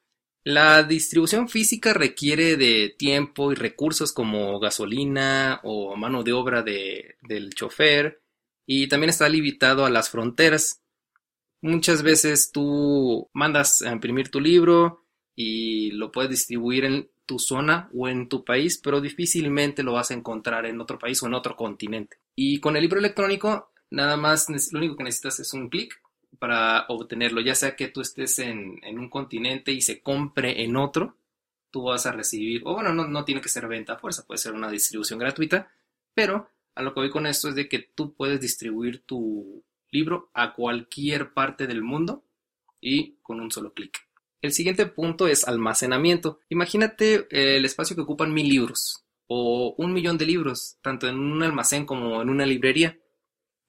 La 0.45 0.83
distribución 0.83 1.49
física 1.49 1.93
requiere 1.93 2.57
de 2.57 2.95
tiempo 2.97 3.51
y 3.51 3.57
recursos 3.57 4.13
como 4.13 4.61
gasolina 4.61 5.61
o 5.65 5.97
mano 5.97 6.23
de 6.23 6.33
obra 6.33 6.63
de, 6.63 7.17
del 7.23 7.53
chofer 7.55 8.23
y 8.67 8.89
también 8.89 9.11
está 9.11 9.29
limitado 9.29 9.85
a 9.85 9.91
las 9.91 10.11
fronteras. 10.11 10.84
Muchas 11.65 12.03
veces 12.03 12.53
tú 12.53 13.31
mandas 13.33 13.81
a 13.81 13.91
imprimir 13.91 14.31
tu 14.31 14.39
libro 14.39 15.07
y 15.35 15.93
lo 15.93 16.13
puedes 16.13 16.31
distribuir 16.31 16.85
en 16.85 17.09
tu 17.25 17.39
zona 17.39 17.89
o 17.95 18.07
en 18.07 18.29
tu 18.29 18.45
país, 18.45 18.77
pero 18.77 19.01
difícilmente 19.01 19.83
lo 19.83 19.95
vas 19.95 20.11
a 20.11 20.15
encontrar 20.15 20.67
en 20.67 20.79
otro 20.83 20.99
país 20.99 21.23
o 21.23 21.27
en 21.27 21.33
otro 21.33 21.57
continente. 21.57 22.19
Y 22.37 22.61
con 22.61 22.77
el 22.77 22.83
libro 22.83 22.99
electrónico, 22.99 23.73
nada 23.89 24.19
más 24.19 24.47
lo 24.73 24.79
único 24.79 24.95
que 24.95 25.05
necesitas 25.05 25.41
es 25.41 25.55
un 25.55 25.71
clic 25.71 25.99
para 26.39 26.85
obtenerlo, 26.89 27.41
ya 27.41 27.55
sea 27.55 27.77
que 27.77 27.89
tú 27.89 28.03
estés 28.03 28.41
en, 28.41 28.79
un 28.87 29.09
continente 29.09 29.73
y 29.73 29.81
se 29.81 30.03
compre 30.03 30.65
en 30.65 30.77
otro, 30.77 31.17
tú 31.71 31.85
vas 31.85 32.05
a 32.05 32.13
recibir, 32.13 32.61
o 32.67 32.75
bueno, 32.75 32.93
no, 32.93 33.09
no 33.09 33.25
tiene 33.25 33.41
que 33.41 33.49
ser 33.49 33.69
venta 33.69 33.95
a 33.95 33.99
fuerza, 33.99 34.27
puede 34.27 34.37
ser 34.37 34.53
una 34.53 34.71
distribución 34.71 35.19
gratuita, 35.19 35.73
pero 36.13 36.47
a 36.75 36.83
lo 36.83 36.93
que 36.93 37.01
voy 37.01 37.11
con 37.11 37.27
esto 37.27 37.49
es 37.49 37.55
de 37.55 37.71
que 37.71 37.79
tú 37.79 38.13
puedes 38.13 38.39
distribuir 38.39 39.03
tu 39.07 39.65
libro 39.95 40.31
a 40.35 40.53
cualquier 40.53 41.33
parte 41.33 41.67
del 41.67 41.83
mundo 41.83 42.25
y 42.81 43.17
con 43.23 43.41
un 43.41 43.51
solo 43.51 43.73
clic. 43.73 43.99
El 44.43 44.53
siguiente 44.53 44.85
punto 44.85 45.27
es 45.27 45.49
almacenamiento. 45.49 46.41
Imagínate 46.51 47.27
eh, 47.31 47.57
el 47.57 47.65
espacio 47.65 47.97
que 47.97 48.03
ocupan 48.03 48.35
mil 48.35 48.47
libros 48.47 49.05
o 49.27 49.75
un 49.79 49.95
millón 49.95 50.19
de 50.19 50.27
libros, 50.27 50.77
tanto 50.83 51.09
en 51.09 51.19
un 51.19 51.43
almacén 51.43 51.87
como 51.87 52.21
en 52.21 52.29
una 52.29 52.45
librería. 52.45 52.99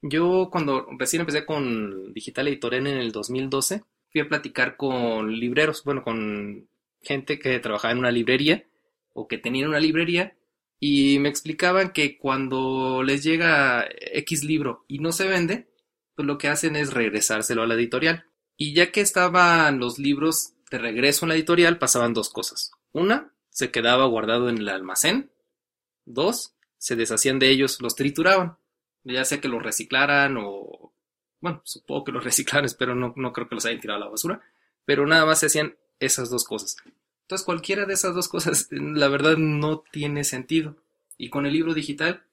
Yo 0.02 0.50
cuando 0.52 0.88
recién 1.00 1.22
empecé 1.22 1.46
con 1.46 2.14
Digital 2.14 2.50
Editorial 2.50 2.88
en 2.88 2.98
el 2.98 3.12
2012, 3.14 3.84
fui 4.12 4.22
a 4.22 4.28
platicar 4.28 4.76
con 4.76 5.32
libreros, 5.40 5.84
bueno, 5.86 6.04
con 6.04 6.68
gente 7.02 7.40
que 7.40 7.60
trabajaba 7.60 7.94
en 7.94 8.00
una 8.00 8.12
librería 8.12 8.66
o 9.14 9.28
que 9.28 9.38
tenía 9.38 9.68
una 9.68 9.80
librería 9.80 10.36
y 10.80 11.20
me 11.20 11.30
explicaban 11.30 11.94
que 11.94 12.18
cuando 12.18 13.02
les 13.02 13.24
llega 13.24 13.88
X 14.14 14.44
libro 14.44 14.84
y 14.88 15.00
no 15.00 15.12
se 15.14 15.28
vende, 15.28 15.68
pues 16.16 16.26
lo 16.26 16.38
que 16.38 16.48
hacen 16.48 16.76
es 16.76 16.94
regresárselo 16.94 17.64
a 17.64 17.68
la 17.68 17.76
editorial. 17.76 18.26
Y 18.58 18.74
ya 18.74 18.92
que 18.92 19.02
estaban 19.02 19.80
los 19.80 20.00
libros 20.00 20.54
de 20.72 20.78
regreso 20.78 21.26
en 21.26 21.30
la 21.30 21.36
editorial, 21.36 21.78
pasaban 21.78 22.14
dos 22.14 22.30
cosas. 22.30 22.72
Una, 22.94 23.32
se 23.50 23.72
quedaba 23.72 24.06
guardado 24.06 24.50
en 24.50 24.58
el 24.58 24.70
almacén. 24.70 25.32
Dos, 26.06 26.54
se 26.78 26.96
deshacían 26.96 27.40
de 27.40 27.50
ellos, 27.50 27.82
los 27.82 27.96
trituraban. 27.96 28.58
Ya 29.04 29.26
sea 29.26 29.42
que 29.42 29.48
los 29.48 29.62
reciclaran 29.62 30.38
o... 30.40 30.94
Bueno, 31.42 31.62
supongo 31.66 32.06
que 32.06 32.12
los 32.12 32.24
reciclaran, 32.24 32.70
pero 32.78 32.96
no, 32.96 33.14
no 33.16 33.34
creo 33.34 33.48
que 33.48 33.56
los 33.56 33.66
hayan 33.66 33.82
tirado 33.82 34.02
a 34.02 34.06
la 34.06 34.12
basura. 34.12 34.42
Pero 34.86 35.06
nada 35.06 35.26
más 35.26 35.40
se 35.40 35.48
hacían 35.48 35.76
esas 36.00 36.30
dos 36.30 36.46
cosas. 36.46 36.78
Entonces 37.24 37.46
cualquiera 37.46 37.86
de 37.86 37.94
esas 37.94 38.14
dos 38.14 38.28
cosas, 38.28 38.68
la 38.72 39.08
verdad, 39.08 39.38
no 39.38 39.84
tiene 39.92 40.24
sentido. 40.24 40.78
Y 41.18 41.30
con 41.30 41.46
el 41.46 41.54
libro 41.54 41.74
digital, 41.74 42.24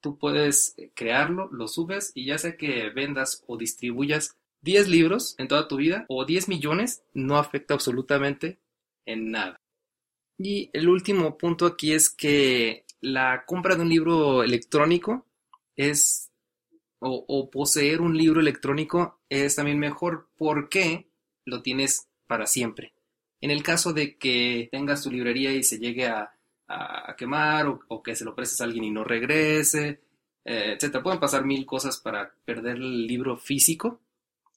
tú 0.00 0.18
puedes 0.18 0.76
crearlo, 0.94 1.48
lo 1.52 1.68
subes 1.68 2.12
y 2.14 2.26
ya 2.26 2.38
sea 2.38 2.56
que 2.56 2.90
vendas 2.90 3.44
o 3.46 3.56
distribuyas 3.56 4.36
10 4.62 4.88
libros 4.88 5.34
en 5.38 5.48
toda 5.48 5.68
tu 5.68 5.76
vida 5.76 6.04
o 6.08 6.24
10 6.24 6.48
millones 6.48 7.02
no 7.14 7.36
afecta 7.36 7.74
absolutamente 7.74 8.58
en 9.06 9.30
nada. 9.30 9.60
Y 10.38 10.70
el 10.72 10.88
último 10.88 11.36
punto 11.36 11.66
aquí 11.66 11.92
es 11.92 12.10
que 12.10 12.84
la 13.00 13.44
compra 13.46 13.74
de 13.74 13.82
un 13.82 13.88
libro 13.88 14.42
electrónico 14.42 15.26
es 15.76 16.30
o, 17.00 17.50
poseer 17.50 18.00
un 18.00 18.16
libro 18.16 18.40
electrónico 18.40 19.20
es 19.28 19.54
también 19.54 19.78
mejor 19.78 20.28
porque 20.36 21.08
lo 21.44 21.62
tienes 21.62 22.08
para 22.26 22.46
siempre. 22.46 22.92
En 23.40 23.50
el 23.50 23.62
caso 23.62 23.92
de 23.92 24.16
que 24.16 24.68
tengas 24.72 25.04
tu 25.04 25.10
librería 25.10 25.52
y 25.52 25.62
se 25.62 25.78
llegue 25.78 26.06
a, 26.06 26.37
quemar 27.16 27.66
o, 27.88 28.02
que 28.02 28.14
se 28.14 28.24
lo 28.24 28.34
prestes 28.34 28.60
a 28.60 28.64
alguien 28.64 28.84
y 28.84 28.90
no 28.90 29.04
regrese, 29.04 30.00
eh, 30.44 30.76
etc. 30.78 31.02
Pueden 31.02 31.20
pasar 31.20 31.44
mil 31.44 31.64
cosas 31.66 31.98
para 31.98 32.32
perder 32.44 32.76
el 32.76 33.06
libro 33.06 33.36
físico, 33.36 34.00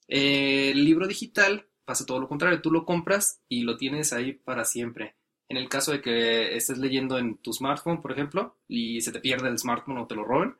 el 0.07 0.83
libro 0.83 1.07
digital 1.07 1.65
pasa 1.85 2.05
todo 2.05 2.19
lo 2.19 2.27
contrario, 2.27 2.61
tú 2.61 2.71
lo 2.71 2.85
compras 2.85 3.41
y 3.47 3.63
lo 3.63 3.77
tienes 3.77 4.13
ahí 4.13 4.33
para 4.33 4.65
siempre. 4.65 5.15
En 5.49 5.57
el 5.57 5.67
caso 5.67 5.91
de 5.91 6.01
que 6.01 6.55
estés 6.55 6.77
leyendo 6.77 7.17
en 7.17 7.37
tu 7.37 7.51
smartphone, 7.53 8.01
por 8.01 8.11
ejemplo, 8.11 8.57
y 8.67 9.01
se 9.01 9.11
te 9.11 9.19
pierde 9.19 9.49
el 9.49 9.57
smartphone 9.57 9.97
o 9.97 10.07
te 10.07 10.15
lo 10.15 10.23
roben, 10.23 10.55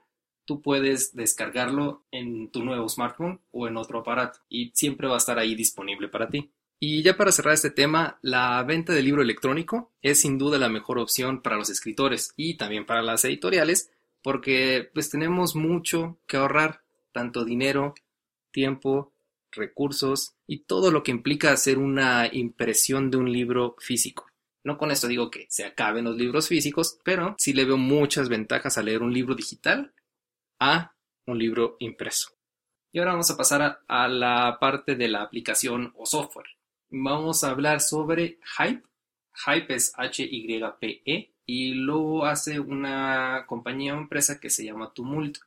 tú 0.46 0.62
puedes 0.62 1.15
descargarlo 1.15 2.03
en 2.12 2.50
tu 2.51 2.63
nuevo 2.63 2.89
smartphone 2.89 3.39
o 3.51 3.67
en 3.67 3.77
otro 3.77 4.00
aparato 4.00 4.39
y 4.50 4.72
siempre 4.74 5.08
va 5.08 5.15
a 5.15 5.17
estar 5.17 5.39
ahí 5.39 5.55
disponible 5.55 6.08
para 6.10 6.29
ti. 6.29 6.51
Y 6.84 7.04
ya 7.04 7.16
para 7.16 7.32
cerrar 7.32 7.54
este 7.54 7.70
tema, 7.70 8.18
la 8.24 8.64
venta 8.64 8.92
de 8.92 9.04
libro 9.04 9.22
electrónico 9.22 9.92
es 10.02 10.22
sin 10.22 10.40
duda 10.40 10.58
la 10.58 10.68
mejor 10.68 10.98
opción 10.98 11.44
para 11.44 11.56
los 11.56 11.70
escritores 11.70 12.34
y 12.36 12.56
también 12.56 12.88
para 12.88 13.04
las 13.04 13.24
editoriales 13.24 13.92
porque 14.24 14.90
pues 14.94 15.10
tenemos 15.10 15.56
mucho 15.56 16.20
que 16.28 16.38
ahorrar, 16.38 16.82
tanto 17.12 17.46
dinero, 17.46 17.94
tiempo 18.52 19.14
recursos 19.52 20.34
y 20.48 20.64
todo 20.64 20.92
lo 20.92 21.04
que 21.04 21.12
implica 21.12 21.52
hacer 21.52 21.78
una 21.78 22.30
impresión 22.32 23.12
de 23.12 23.18
un 23.18 23.32
libro 23.32 23.76
físico. 23.80 24.28
No 24.64 24.78
con 24.78 24.92
esto 24.92 25.08
digo 25.08 25.30
que 25.30 25.48
se 25.50 25.66
acaben 25.66 26.06
los 26.06 26.16
libros 26.16 26.48
físicos, 26.48 27.00
pero 27.04 27.36
sí 27.38 27.54
le 27.54 27.66
veo 27.66 27.78
muchas 27.78 28.30
ventajas 28.30 28.78
a 28.78 28.84
leer 28.84 29.02
un 29.02 29.14
libro 29.14 29.36
digital 29.36 29.94
a 30.60 30.96
un 31.26 31.38
libro 31.38 31.76
impreso. 31.80 32.32
Y 32.92 33.00
ahora 33.00 33.12
vamos 33.12 33.32
a 33.32 33.38
pasar 33.38 33.84
a, 33.88 34.08
la 34.08 34.58
parte 34.60 34.96
de 34.96 35.08
la 35.08 35.22
aplicación 35.22 35.94
o 35.96 36.06
software. 36.06 36.48
Vamos 36.94 37.46
a 37.46 37.52
hablar 37.52 37.80
sobre 37.80 38.38
Hype. 38.58 38.84
Hype 39.46 39.74
es 39.74 39.94
H-Y-P-E 39.96 41.34
y 41.46 41.74
lo 41.74 42.26
hace 42.26 42.60
una 42.60 43.46
compañía 43.48 43.96
o 43.96 43.98
empresa 43.98 44.42
que 44.42 44.50
se 44.50 44.66
llama 44.66 44.94
Tumult. 44.94 45.38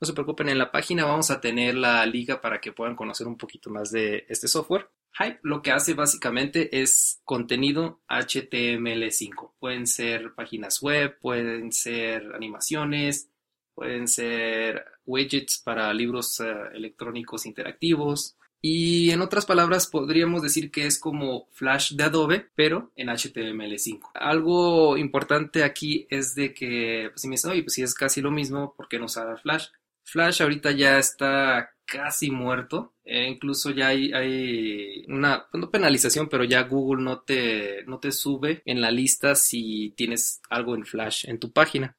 No 0.00 0.06
se 0.06 0.12
preocupen, 0.12 0.48
en 0.48 0.58
la 0.58 0.70
página 0.70 1.04
vamos 1.04 1.32
a 1.32 1.40
tener 1.40 1.74
la 1.74 2.06
liga 2.06 2.40
para 2.40 2.60
que 2.60 2.70
puedan 2.70 2.94
conocer 2.94 3.26
un 3.26 3.36
poquito 3.36 3.68
más 3.68 3.90
de 3.90 4.26
este 4.28 4.46
software. 4.46 4.88
Hype 5.18 5.40
lo 5.42 5.60
que 5.60 5.72
hace 5.72 5.94
básicamente 5.94 6.80
es 6.80 7.20
contenido 7.24 8.00
HTML5. 8.08 9.54
Pueden 9.58 9.88
ser 9.88 10.34
páginas 10.34 10.80
web, 10.82 11.18
pueden 11.18 11.72
ser 11.72 12.32
animaciones, 12.32 13.28
pueden 13.74 14.06
ser 14.06 14.84
widgets 15.04 15.58
para 15.58 15.92
libros 15.92 16.38
eh, 16.38 16.54
electrónicos 16.74 17.44
interactivos. 17.44 18.36
Y 18.68 19.12
en 19.12 19.20
otras 19.20 19.46
palabras, 19.46 19.86
podríamos 19.86 20.42
decir 20.42 20.72
que 20.72 20.86
es 20.86 20.98
como 20.98 21.46
Flash 21.52 21.92
de 21.92 22.02
Adobe, 22.02 22.48
pero 22.56 22.90
en 22.96 23.06
HTML5. 23.06 24.10
Algo 24.14 24.96
importante 24.96 25.62
aquí 25.62 26.08
es 26.10 26.34
de 26.34 26.52
que, 26.52 27.10
pues 27.12 27.20
si 27.20 27.28
me 27.28 27.34
dicen, 27.34 27.52
oye, 27.52 27.62
pues 27.62 27.74
si 27.74 27.84
es 27.84 27.94
casi 27.94 28.20
lo 28.20 28.32
mismo, 28.32 28.74
¿por 28.76 28.88
qué 28.88 28.98
no 28.98 29.04
usar 29.04 29.40
Flash? 29.40 29.68
Flash 30.02 30.42
ahorita 30.42 30.72
ya 30.72 30.98
está 30.98 31.76
casi 31.84 32.32
muerto. 32.32 32.92
E 33.04 33.28
incluso 33.28 33.70
ya 33.70 33.86
hay, 33.86 35.04
una, 35.06 35.46
pues, 35.48 35.60
no 35.60 35.70
penalización, 35.70 36.28
pero 36.28 36.42
ya 36.42 36.64
Google 36.64 37.04
no 37.04 37.20
te, 37.20 37.84
no 37.86 38.00
te 38.00 38.10
sube 38.10 38.62
en 38.64 38.80
la 38.80 38.90
lista 38.90 39.36
si 39.36 39.94
tienes 39.96 40.40
algo 40.50 40.74
en 40.74 40.84
Flash 40.84 41.28
en 41.28 41.38
tu 41.38 41.52
página. 41.52 41.96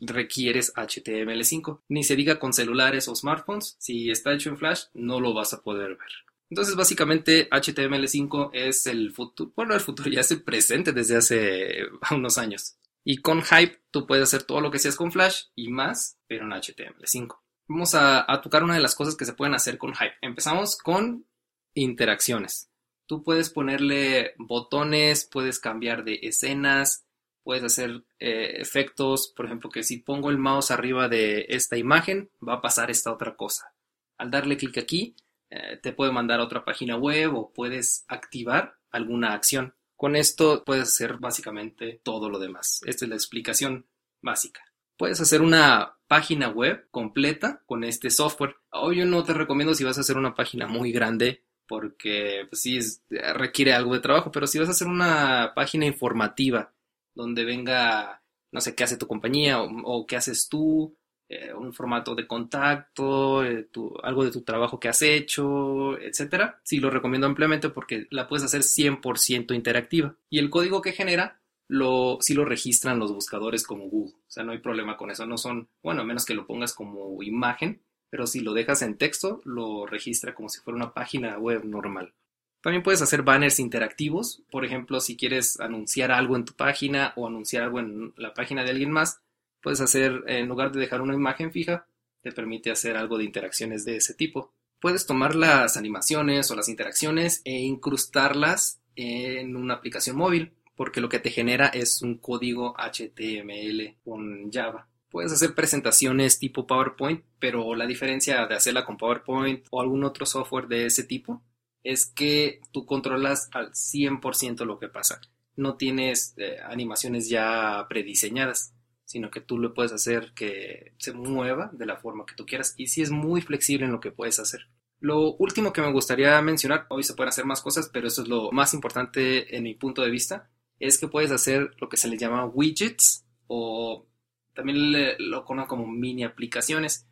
Requieres 0.00 0.72
HTML5. 0.74 1.80
Ni 1.88 2.04
se 2.04 2.16
diga 2.16 2.38
con 2.38 2.52
celulares 2.52 3.08
o 3.08 3.14
smartphones. 3.14 3.76
Si 3.78 4.10
está 4.10 4.32
hecho 4.32 4.50
en 4.50 4.58
Flash, 4.58 4.84
no 4.94 5.20
lo 5.20 5.34
vas 5.34 5.52
a 5.54 5.62
poder 5.62 5.90
ver. 5.90 6.10
Entonces, 6.50 6.76
básicamente, 6.76 7.48
HTML5 7.50 8.50
es 8.54 8.86
el 8.86 9.12
futuro, 9.12 9.52
bueno, 9.54 9.74
el 9.74 9.80
futuro 9.80 10.10
ya 10.10 10.20
es 10.20 10.30
el 10.30 10.42
presente 10.42 10.92
desde 10.92 11.16
hace 11.16 11.86
unos 12.10 12.38
años. 12.38 12.76
Y 13.04 13.18
con 13.18 13.42
Hype 13.42 13.82
tú 13.90 14.06
puedes 14.06 14.24
hacer 14.24 14.42
todo 14.42 14.60
lo 14.60 14.70
que 14.70 14.78
seas 14.78 14.96
con 14.96 15.12
Flash 15.12 15.44
y 15.54 15.68
más, 15.68 16.18
pero 16.26 16.44
en 16.44 16.50
HTML5 16.50 17.38
vamos 17.68 17.94
a, 17.94 18.26
tocar 18.42 18.64
una 18.64 18.74
de 18.74 18.80
las 18.80 18.94
cosas 18.94 19.14
que 19.14 19.24
se 19.24 19.34
pueden 19.34 19.54
hacer 19.54 19.78
con 19.78 19.94
Hype. 19.94 20.16
Empezamos 20.22 20.76
con 20.76 21.26
interacciones. 21.74 22.70
Tú 23.06 23.22
puedes 23.22 23.50
ponerle 23.50 24.34
botones, 24.38 25.26
puedes 25.30 25.60
cambiar 25.60 26.04
de 26.04 26.18
escenas, 26.22 27.06
puedes 27.48 27.64
hacer 27.64 28.04
eh, 28.18 28.56
efectos, 28.60 29.32
por 29.34 29.46
ejemplo, 29.46 29.70
que 29.70 29.82
si 29.82 29.96
pongo 29.96 30.28
el 30.28 30.36
mouse 30.36 30.70
arriba 30.70 31.08
de 31.08 31.46
esta 31.48 31.78
imagen, 31.78 32.28
va 32.46 32.56
a 32.56 32.60
pasar 32.60 32.90
esta 32.90 33.10
otra 33.10 33.36
cosa. 33.36 33.72
Al 34.18 34.30
darle 34.30 34.58
clic 34.58 34.76
aquí, 34.76 35.16
eh, 35.48 35.78
te 35.82 35.94
puede 35.94 36.12
mandar 36.12 36.40
a 36.40 36.44
otra 36.44 36.66
página 36.66 36.98
web 36.98 37.34
o 37.34 37.50
puedes 37.54 38.04
activar 38.06 38.74
alguna 38.90 39.32
acción. 39.32 39.72
Con 39.96 40.14
esto 40.14 40.62
puedes 40.62 40.88
hacer 40.88 41.16
básicamente 41.16 42.02
todo 42.02 42.28
lo 42.28 42.38
demás. 42.38 42.82
Esta 42.84 43.06
es 43.06 43.08
la 43.08 43.14
explicación 43.14 43.86
básica. 44.20 44.60
Puedes 44.98 45.18
hacer 45.22 45.40
una 45.40 45.96
página 46.06 46.50
web 46.50 46.86
completa 46.90 47.62
con 47.64 47.82
este 47.82 48.10
software. 48.10 48.56
Hoy 48.72 48.98
yo 48.98 49.06
no 49.06 49.24
te 49.24 49.32
recomiendo 49.32 49.74
si 49.74 49.84
vas 49.84 49.96
a 49.96 50.02
hacer 50.02 50.18
una 50.18 50.34
página 50.34 50.66
muy 50.66 50.92
grande 50.92 51.44
porque 51.66 52.46
pues 52.50 52.60
sí 52.60 52.78
requiere 53.08 53.72
algo 53.72 53.94
de 53.94 54.00
trabajo, 54.00 54.30
pero 54.30 54.46
si 54.46 54.58
vas 54.58 54.68
a 54.68 54.72
hacer 54.72 54.86
una 54.86 55.52
página 55.54 55.86
informativa 55.86 56.74
donde 57.18 57.44
venga, 57.44 58.22
no 58.52 58.60
sé, 58.60 58.74
qué 58.74 58.84
hace 58.84 58.96
tu 58.96 59.08
compañía 59.08 59.60
o, 59.60 60.06
qué 60.06 60.16
haces 60.16 60.48
tú, 60.48 60.96
eh, 61.28 61.52
un 61.52 61.74
formato 61.74 62.14
de 62.14 62.28
contacto, 62.28 63.44
eh, 63.44 63.68
algo 64.04 64.24
de 64.24 64.30
tu 64.30 64.42
trabajo 64.42 64.78
que 64.78 64.88
has 64.88 65.02
hecho, 65.02 65.98
etcétera, 65.98 66.60
sí 66.62 66.78
lo 66.78 66.90
recomiendo 66.90 67.26
ampliamente 67.26 67.70
porque 67.70 68.06
la 68.10 68.28
puedes 68.28 68.44
hacer 68.44 68.62
100% 68.62 69.52
interactiva. 69.52 70.16
Y 70.30 70.38
el 70.38 70.48
código 70.48 70.80
que 70.80 70.92
genera 70.92 71.40
lo, 71.66 72.18
sí 72.20 72.34
lo 72.34 72.44
registran 72.44 73.00
los 73.00 73.12
buscadores 73.12 73.66
como 73.66 73.88
Google. 73.88 74.14
O 74.14 74.30
sea, 74.30 74.44
no 74.44 74.52
hay 74.52 74.58
problema 74.58 74.96
con 74.96 75.10
eso. 75.10 75.26
No 75.26 75.36
son, 75.36 75.68
bueno, 75.82 76.02
a 76.02 76.04
menos 76.04 76.24
que 76.24 76.34
lo 76.34 76.46
pongas 76.46 76.72
como 76.72 77.20
imagen, 77.22 77.82
pero 78.10 78.28
si 78.28 78.40
lo 78.40 78.54
dejas 78.54 78.82
en 78.82 78.96
texto, 78.96 79.40
lo 79.44 79.86
registra 79.86 80.36
como 80.36 80.48
si 80.48 80.60
fuera 80.60 80.76
una 80.76 80.94
página 80.94 81.36
web 81.36 81.64
normal. 81.64 82.14
También 82.60 82.82
puedes 82.82 83.02
hacer 83.02 83.22
banners 83.22 83.60
interactivos, 83.60 84.42
por 84.50 84.64
ejemplo, 84.64 85.00
si 85.00 85.16
quieres 85.16 85.60
anunciar 85.60 86.10
algo 86.10 86.34
en 86.36 86.44
tu 86.44 86.54
página 86.54 87.12
o 87.16 87.26
anunciar 87.26 87.62
algo 87.62 87.78
en 87.78 88.12
la 88.16 88.34
página 88.34 88.64
de 88.64 88.70
alguien 88.70 88.90
más, 88.90 89.20
puedes 89.62 89.80
hacer, 89.80 90.24
en 90.26 90.48
lugar 90.48 90.72
de 90.72 90.80
dejar 90.80 91.00
una 91.00 91.14
imagen 91.14 91.52
fija, 91.52 91.86
te 92.20 92.32
permite 92.32 92.70
hacer 92.70 92.96
algo 92.96 93.16
de 93.16 93.24
interacciones 93.24 93.84
de 93.84 93.96
ese 93.96 94.14
tipo. 94.14 94.52
Puedes 94.80 95.06
tomar 95.06 95.36
las 95.36 95.76
animaciones 95.76 96.50
o 96.50 96.56
las 96.56 96.68
interacciones 96.68 97.42
e 97.44 97.58
incrustarlas 97.58 98.80
en 98.96 99.56
una 99.56 99.74
aplicación 99.74 100.16
móvil, 100.16 100.52
porque 100.74 101.00
lo 101.00 101.08
que 101.08 101.20
te 101.20 101.30
genera 101.30 101.68
es 101.68 102.02
un 102.02 102.18
código 102.18 102.74
HTML 102.76 103.96
con 104.04 104.50
Java. 104.52 104.88
Puedes 105.10 105.32
hacer 105.32 105.54
presentaciones 105.54 106.38
tipo 106.38 106.66
PowerPoint, 106.66 107.22
pero 107.38 107.74
la 107.76 107.86
diferencia 107.86 108.46
de 108.46 108.54
hacerla 108.54 108.84
con 108.84 108.96
PowerPoint 108.96 109.66
o 109.70 109.80
algún 109.80 110.04
otro 110.04 110.26
software 110.26 110.66
de 110.66 110.86
ese 110.86 111.04
tipo 111.04 111.42
es 111.84 112.06
que 112.06 112.60
tú 112.72 112.86
controlas 112.86 113.48
al 113.52 113.72
100% 113.72 114.64
lo 114.64 114.78
que 114.78 114.88
pasa. 114.88 115.20
No 115.56 115.76
tienes 115.76 116.34
eh, 116.36 116.58
animaciones 116.64 117.28
ya 117.28 117.86
prediseñadas, 117.88 118.74
sino 119.04 119.30
que 119.30 119.40
tú 119.40 119.58
lo 119.58 119.74
puedes 119.74 119.92
hacer 119.92 120.32
que 120.34 120.92
se 120.98 121.12
mueva 121.12 121.70
de 121.72 121.86
la 121.86 121.96
forma 121.96 122.26
que 122.26 122.34
tú 122.34 122.44
quieras 122.44 122.74
y 122.76 122.88
sí 122.88 123.02
es 123.02 123.10
muy 123.10 123.40
flexible 123.40 123.86
en 123.86 123.92
lo 123.92 124.00
que 124.00 124.12
puedes 124.12 124.38
hacer. 124.38 124.68
Lo 125.00 125.34
último 125.36 125.72
que 125.72 125.80
me 125.80 125.92
gustaría 125.92 126.40
mencionar, 126.42 126.86
hoy 126.90 127.04
se 127.04 127.14
pueden 127.14 127.28
hacer 127.28 127.44
más 127.44 127.62
cosas, 127.62 127.88
pero 127.92 128.08
eso 128.08 128.22
es 128.22 128.28
lo 128.28 128.50
más 128.50 128.74
importante 128.74 129.56
en 129.56 129.62
mi 129.62 129.74
punto 129.74 130.02
de 130.02 130.10
vista, 130.10 130.50
es 130.78 130.98
que 130.98 131.08
puedes 131.08 131.30
hacer 131.30 131.74
lo 131.80 131.88
que 131.88 131.96
se 131.96 132.08
le 132.08 132.18
llama 132.18 132.46
widgets 132.46 133.24
o 133.46 134.06
también 134.54 135.16
lo 135.18 135.44
conocen 135.44 135.68
como 135.68 135.86
mini 135.86 136.24
aplicaciones 136.24 137.06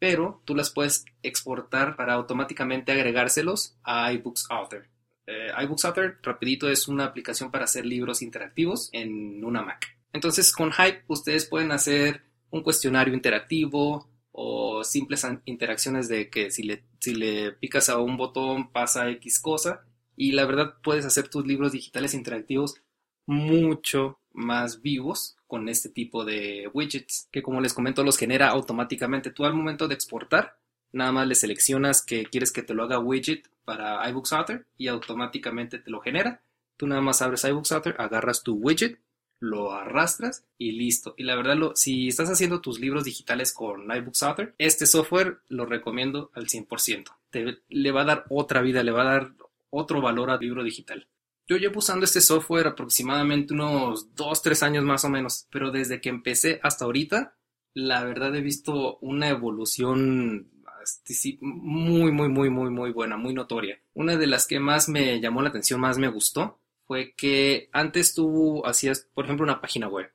pero 0.00 0.42
tú 0.46 0.56
las 0.56 0.70
puedes 0.70 1.04
exportar 1.22 1.94
para 1.94 2.14
automáticamente 2.14 2.90
agregárselos 2.90 3.76
a 3.84 4.12
iBooks 4.14 4.46
Author. 4.50 4.88
Eh, 5.26 5.50
iBooks 5.62 5.84
Author, 5.84 6.18
rapidito, 6.22 6.68
es 6.68 6.88
una 6.88 7.04
aplicación 7.04 7.52
para 7.52 7.64
hacer 7.64 7.86
libros 7.86 8.22
interactivos 8.22 8.88
en 8.92 9.44
una 9.44 9.62
Mac. 9.62 9.96
Entonces, 10.12 10.52
con 10.52 10.72
Hype 10.72 11.04
ustedes 11.06 11.44
pueden 11.44 11.70
hacer 11.70 12.22
un 12.50 12.62
cuestionario 12.62 13.14
interactivo 13.14 14.08
o 14.32 14.82
simples 14.84 15.24
interacciones 15.44 16.08
de 16.08 16.30
que 16.30 16.50
si 16.50 16.62
le, 16.62 16.82
si 16.98 17.14
le 17.14 17.52
picas 17.52 17.90
a 17.90 17.98
un 17.98 18.16
botón 18.16 18.72
pasa 18.72 19.10
X 19.10 19.38
cosa. 19.38 19.84
Y 20.16 20.32
la 20.32 20.46
verdad 20.46 20.76
puedes 20.82 21.04
hacer 21.04 21.28
tus 21.28 21.46
libros 21.46 21.72
digitales 21.72 22.14
interactivos 22.14 22.74
mucho 23.30 24.18
más 24.32 24.82
vivos 24.82 25.36
con 25.46 25.68
este 25.68 25.88
tipo 25.88 26.24
de 26.24 26.68
widgets, 26.74 27.28
que 27.30 27.42
como 27.42 27.60
les 27.60 27.74
comento 27.74 28.02
los 28.02 28.18
genera 28.18 28.48
automáticamente. 28.48 29.30
Tú 29.30 29.44
al 29.44 29.54
momento 29.54 29.86
de 29.86 29.94
exportar, 29.94 30.56
nada 30.92 31.12
más 31.12 31.28
le 31.28 31.36
seleccionas 31.36 32.04
que 32.04 32.24
quieres 32.24 32.50
que 32.50 32.62
te 32.62 32.74
lo 32.74 32.82
haga 32.82 32.98
widget 32.98 33.48
para 33.64 34.08
iBooks 34.10 34.32
Author 34.32 34.66
y 34.76 34.88
automáticamente 34.88 35.78
te 35.78 35.90
lo 35.90 36.00
genera. 36.00 36.42
Tú 36.76 36.88
nada 36.88 37.00
más 37.00 37.22
abres 37.22 37.44
iBooks 37.44 37.70
Author, 37.70 37.94
agarras 37.98 38.42
tu 38.42 38.54
widget, 38.54 38.98
lo 39.38 39.72
arrastras 39.72 40.44
y 40.58 40.72
listo. 40.72 41.14
Y 41.16 41.22
la 41.22 41.36
verdad, 41.36 41.56
lo, 41.56 41.76
si 41.76 42.08
estás 42.08 42.30
haciendo 42.30 42.60
tus 42.60 42.80
libros 42.80 43.04
digitales 43.04 43.52
con 43.52 43.94
iBooks 43.94 44.24
Author, 44.24 44.54
este 44.58 44.86
software 44.86 45.38
lo 45.48 45.66
recomiendo 45.66 46.32
al 46.34 46.46
100%. 46.46 47.04
Te, 47.30 47.58
le 47.68 47.92
va 47.92 48.02
a 48.02 48.06
dar 48.06 48.24
otra 48.28 48.60
vida, 48.60 48.82
le 48.82 48.90
va 48.90 49.02
a 49.02 49.12
dar 49.12 49.32
otro 49.70 50.00
valor 50.00 50.30
al 50.30 50.40
libro 50.40 50.64
digital. 50.64 51.06
Yo 51.50 51.56
llevo 51.56 51.80
usando 51.80 52.04
este 52.04 52.20
software 52.20 52.68
aproximadamente 52.68 53.54
unos 53.54 54.14
2, 54.14 54.40
3 54.40 54.62
años 54.62 54.84
más 54.84 55.04
o 55.04 55.08
menos, 55.08 55.48
pero 55.50 55.72
desde 55.72 56.00
que 56.00 56.08
empecé 56.08 56.60
hasta 56.62 56.84
ahorita, 56.84 57.36
la 57.74 58.04
verdad 58.04 58.36
he 58.36 58.40
visto 58.40 58.98
una 58.98 59.30
evolución 59.30 60.48
este, 60.80 61.38
muy, 61.40 62.12
muy, 62.12 62.28
muy, 62.28 62.50
muy, 62.50 62.70
muy 62.70 62.92
buena, 62.92 63.16
muy 63.16 63.34
notoria. 63.34 63.82
Una 63.94 64.16
de 64.16 64.28
las 64.28 64.46
que 64.46 64.60
más 64.60 64.88
me 64.88 65.20
llamó 65.20 65.42
la 65.42 65.48
atención, 65.48 65.80
más 65.80 65.98
me 65.98 66.06
gustó, 66.06 66.60
fue 66.86 67.14
que 67.16 67.68
antes 67.72 68.14
tú 68.14 68.64
hacías, 68.64 69.08
por 69.12 69.24
ejemplo, 69.24 69.42
una 69.42 69.60
página 69.60 69.88
web. 69.88 70.08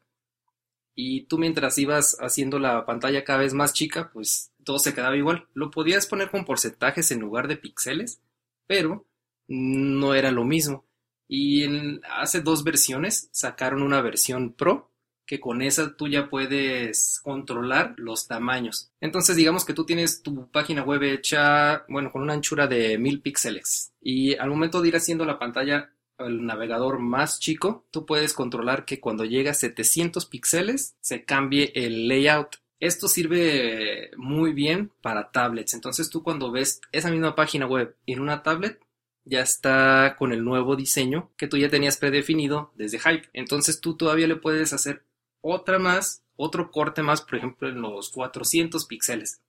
Y 0.96 1.24
tú 1.24 1.38
mientras 1.38 1.78
ibas 1.78 2.16
haciendo 2.22 2.60
la 2.60 2.86
pantalla 2.86 3.26
cada 3.26 3.40
vez 3.40 3.54
más 3.54 3.74
chica, 3.74 4.10
pues 4.14 4.54
todo 4.64 4.80
se 4.80 4.94
quedaba 4.94 5.18
igual. 5.18 5.50
Lo 5.54 5.70
podías 5.70 6.08
poner 6.08 6.32
con 6.32 6.46
porcentajes 6.46 7.12
en 7.12 7.20
lugar 7.20 7.50
de 7.50 7.58
píxeles, 7.58 8.22
pero 8.68 9.06
no 9.50 10.14
era 10.14 10.32
lo 10.32 10.46
mismo. 10.46 10.86
Y 11.28 11.64
en, 11.64 12.02
hace 12.10 12.42
dos 12.42 12.64
versiones 12.64 13.30
sacaron 13.32 13.82
una 13.82 14.02
versión 14.02 14.54
Pro 14.54 14.92
que 15.26 15.40
con 15.40 15.62
esa 15.62 15.96
tú 15.96 16.08
ya 16.08 16.30
puedes 16.30 17.20
controlar 17.24 17.96
los 17.98 18.28
tamaños. 18.28 18.92
Entonces 19.02 19.36
digamos 19.36 19.66
que 19.66 19.74
tú 19.74 19.86
tienes 19.86 20.22
tu 20.22 20.50
página 20.52 20.84
web 20.84 21.02
hecha, 21.04 21.84
bueno, 21.90 22.12
con 22.12 22.22
una 22.22 22.34
anchura 22.34 22.68
de 22.68 22.98
mil 22.98 23.22
píxeles 23.22 23.94
y 24.02 24.36
al 24.36 24.50
momento 24.50 24.82
de 24.82 24.90
ir 24.90 24.96
haciendo 24.96 25.26
la 25.26 25.40
pantalla 25.40 25.92
el 26.18 26.46
navegador 26.46 27.00
más 27.00 27.40
chico, 27.40 27.86
tú 27.92 28.06
puedes 28.06 28.34
controlar 28.34 28.86
que 28.86 29.00
cuando 29.00 29.26
llega 29.26 29.52
a 29.52 29.56
700 29.56 30.26
píxeles 30.26 30.96
se 31.02 31.26
cambie 31.26 31.72
el 31.76 32.08
layout. 32.08 32.58
Esto 32.80 33.08
sirve 33.08 34.12
muy 34.16 34.54
bien 34.54 34.92
para 35.02 35.32
tablets. 35.32 35.74
Entonces 35.74 36.10
tú 36.10 36.24
cuando 36.24 36.52
ves 36.52 36.82
esa 36.92 37.10
misma 37.10 37.36
página 37.36 37.68
web 37.68 37.96
en 38.06 38.22
una 38.22 38.44
tablet, 38.44 38.80
ya 39.26 39.42
está 39.42 40.16
con 40.18 40.32
el 40.32 40.44
nuevo 40.44 40.76
diseño 40.76 41.32
que 41.36 41.48
tú 41.48 41.58
ya 41.58 41.70
tenías 41.70 41.98
predefinido 41.98 42.72
desde 42.76 43.00
Hype. 43.00 43.28
Entonces 43.34 43.82
tú 43.82 43.98
todavía 43.98 44.28
le 44.28 44.36
puedes 44.36 44.72
hacer 44.72 45.04
otra 45.42 45.80
más, 45.80 46.24
otro 46.36 46.72
corte 46.72 47.02
más, 47.02 47.22
por 47.22 47.36
ejemplo, 47.36 47.68
en 47.68 47.82
los 47.82 48.10
400 48.12 48.86
píxeles. 48.86 49.42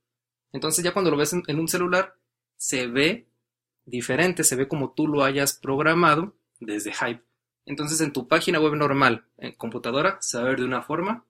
Entonces 0.53 0.83
ya 0.83 0.93
cuando 0.93 1.11
lo 1.11 1.17
ves 1.17 1.35
en, 1.35 1.61
un 1.61 1.69
celular, 1.69 2.17
se 2.57 2.87
ve 2.87 3.29
diferente, 3.85 4.45
se 4.45 4.57
ve 4.57 4.67
como 4.67 4.93
tú 4.93 5.07
lo 5.07 5.23
hayas 5.23 5.53
programado 5.53 6.35
desde 6.59 6.93
Hype. 6.93 7.23
Entonces 7.67 8.01
en 8.01 8.13
tu 8.13 8.27
página 8.29 8.59
web 8.59 8.75
normal, 8.75 9.27
en 9.37 9.53
computadora, 9.53 10.19
se 10.21 10.39
va 10.39 10.51
a 10.51 10.55
de 10.55 10.65
una 10.65 10.83
forma 10.83 11.25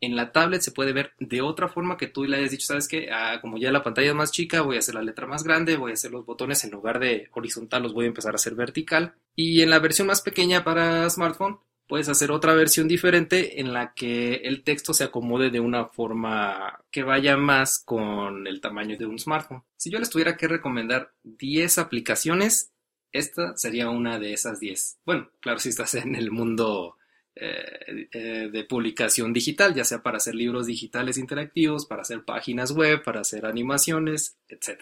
en 0.00 0.16
la 0.16 0.32
tablet 0.32 0.62
se 0.62 0.72
puede 0.72 0.92
ver 0.92 1.12
de 1.18 1.42
otra 1.42 1.68
forma 1.68 1.96
que 1.96 2.06
tú 2.06 2.24
le 2.24 2.38
hayas 2.38 2.50
dicho, 2.50 2.66
sabes 2.66 2.88
que 2.88 3.10
ah, 3.12 3.38
como 3.40 3.58
ya 3.58 3.70
la 3.70 3.82
pantalla 3.82 4.08
es 4.08 4.14
más 4.14 4.32
chica, 4.32 4.62
voy 4.62 4.76
a 4.76 4.78
hacer 4.78 4.94
la 4.94 5.02
letra 5.02 5.26
más 5.26 5.44
grande, 5.44 5.76
voy 5.76 5.90
a 5.90 5.94
hacer 5.94 6.10
los 6.10 6.24
botones 6.24 6.64
en 6.64 6.70
lugar 6.70 6.98
de 6.98 7.28
horizontal, 7.32 7.82
los 7.82 7.92
voy 7.92 8.06
a 8.06 8.08
empezar 8.08 8.32
a 8.32 8.36
hacer 8.36 8.54
vertical. 8.54 9.14
Y 9.36 9.62
en 9.62 9.70
la 9.70 9.78
versión 9.78 10.06
más 10.06 10.22
pequeña 10.22 10.64
para 10.64 11.08
smartphone, 11.10 11.58
puedes 11.86 12.08
hacer 12.08 12.30
otra 12.30 12.54
versión 12.54 12.88
diferente 12.88 13.60
en 13.60 13.72
la 13.72 13.94
que 13.94 14.36
el 14.44 14.62
texto 14.62 14.94
se 14.94 15.04
acomode 15.04 15.50
de 15.50 15.60
una 15.60 15.86
forma 15.86 16.80
que 16.90 17.02
vaya 17.02 17.36
más 17.36 17.80
con 17.84 18.46
el 18.46 18.60
tamaño 18.60 18.96
de 18.96 19.06
un 19.06 19.18
smartphone. 19.18 19.64
Si 19.76 19.90
yo 19.90 19.98
les 19.98 20.08
tuviera 20.08 20.36
que 20.36 20.46
recomendar 20.46 21.12
10 21.24 21.78
aplicaciones, 21.78 22.70
esta 23.12 23.56
sería 23.56 23.90
una 23.90 24.20
de 24.20 24.32
esas 24.32 24.60
10. 24.60 25.00
Bueno, 25.04 25.30
claro, 25.40 25.58
si 25.58 25.70
estás 25.70 25.94
en 25.96 26.14
el 26.14 26.30
mundo 26.30 26.96
eh, 27.36 28.08
eh, 28.12 28.50
de 28.52 28.64
publicación 28.64 29.32
digital, 29.32 29.72
ya 29.74 29.84
sea 29.84 30.02
para 30.02 30.16
hacer 30.16 30.34
libros 30.34 30.66
digitales 30.66 31.16
interactivos, 31.16 31.86
para 31.86 32.02
hacer 32.02 32.24
páginas 32.24 32.72
web, 32.72 33.04
para 33.04 33.20
hacer 33.20 33.46
animaciones, 33.46 34.36
etc. 34.48 34.80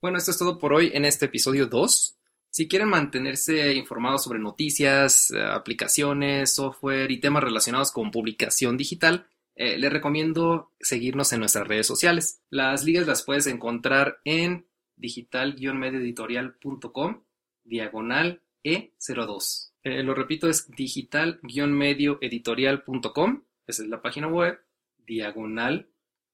Bueno, 0.00 0.16
esto 0.18 0.30
es 0.30 0.38
todo 0.38 0.58
por 0.58 0.72
hoy 0.72 0.90
en 0.94 1.04
este 1.04 1.26
episodio 1.26 1.66
2. 1.66 2.16
Si 2.50 2.68
quieren 2.68 2.88
mantenerse 2.88 3.74
informados 3.74 4.24
sobre 4.24 4.38
noticias, 4.38 5.30
eh, 5.30 5.42
aplicaciones, 5.42 6.54
software 6.54 7.10
y 7.10 7.20
temas 7.20 7.44
relacionados 7.44 7.92
con 7.92 8.10
publicación 8.10 8.76
digital, 8.76 9.26
les 9.56 9.92
recomiendo 9.92 10.72
seguirnos 10.80 11.32
en 11.32 11.38
nuestras 11.38 11.68
redes 11.68 11.86
sociales. 11.86 12.40
Las 12.50 12.82
ligas 12.82 13.06
las 13.06 13.22
puedes 13.22 13.46
encontrar 13.46 14.18
en 14.24 14.66
digital-medioeditorial.com 14.96 17.22
diagonal 17.62 18.42
E02. 18.64 19.70
Eh, 19.84 20.02
lo 20.02 20.14
repito, 20.14 20.48
es 20.48 20.68
digital-medioeditorial.com. 20.70 23.42
Esa 23.66 23.82
es 23.82 23.88
la 23.88 24.02
página 24.02 24.28
web, 24.28 24.58
diagonal 25.06 25.88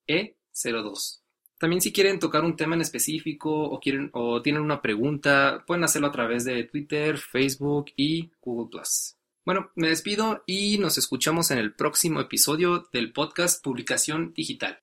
E02. 0.07 1.19
También 1.57 1.81
si 1.81 1.91
quieren 1.93 2.17
tocar 2.17 2.43
un 2.43 2.55
tema 2.55 2.73
en 2.75 2.81
específico 2.81 3.51
o, 3.51 3.79
quieren, 3.79 4.09
o 4.13 4.41
tienen 4.41 4.63
una 4.63 4.81
pregunta, 4.81 5.63
pueden 5.67 5.83
hacerlo 5.83 6.07
a 6.07 6.11
través 6.11 6.43
de 6.43 6.63
Twitter, 6.63 7.19
Facebook 7.19 7.91
y 7.95 8.31
Google⁇ 8.41 8.81
Bueno, 9.45 9.69
me 9.75 9.89
despido 9.89 10.43
y 10.47 10.79
nos 10.79 10.97
escuchamos 10.97 11.51
en 11.51 11.59
el 11.59 11.75
próximo 11.75 12.19
episodio 12.19 12.89
del 12.91 13.13
podcast 13.13 13.63
Publicación 13.63 14.33
Digital. 14.33 14.79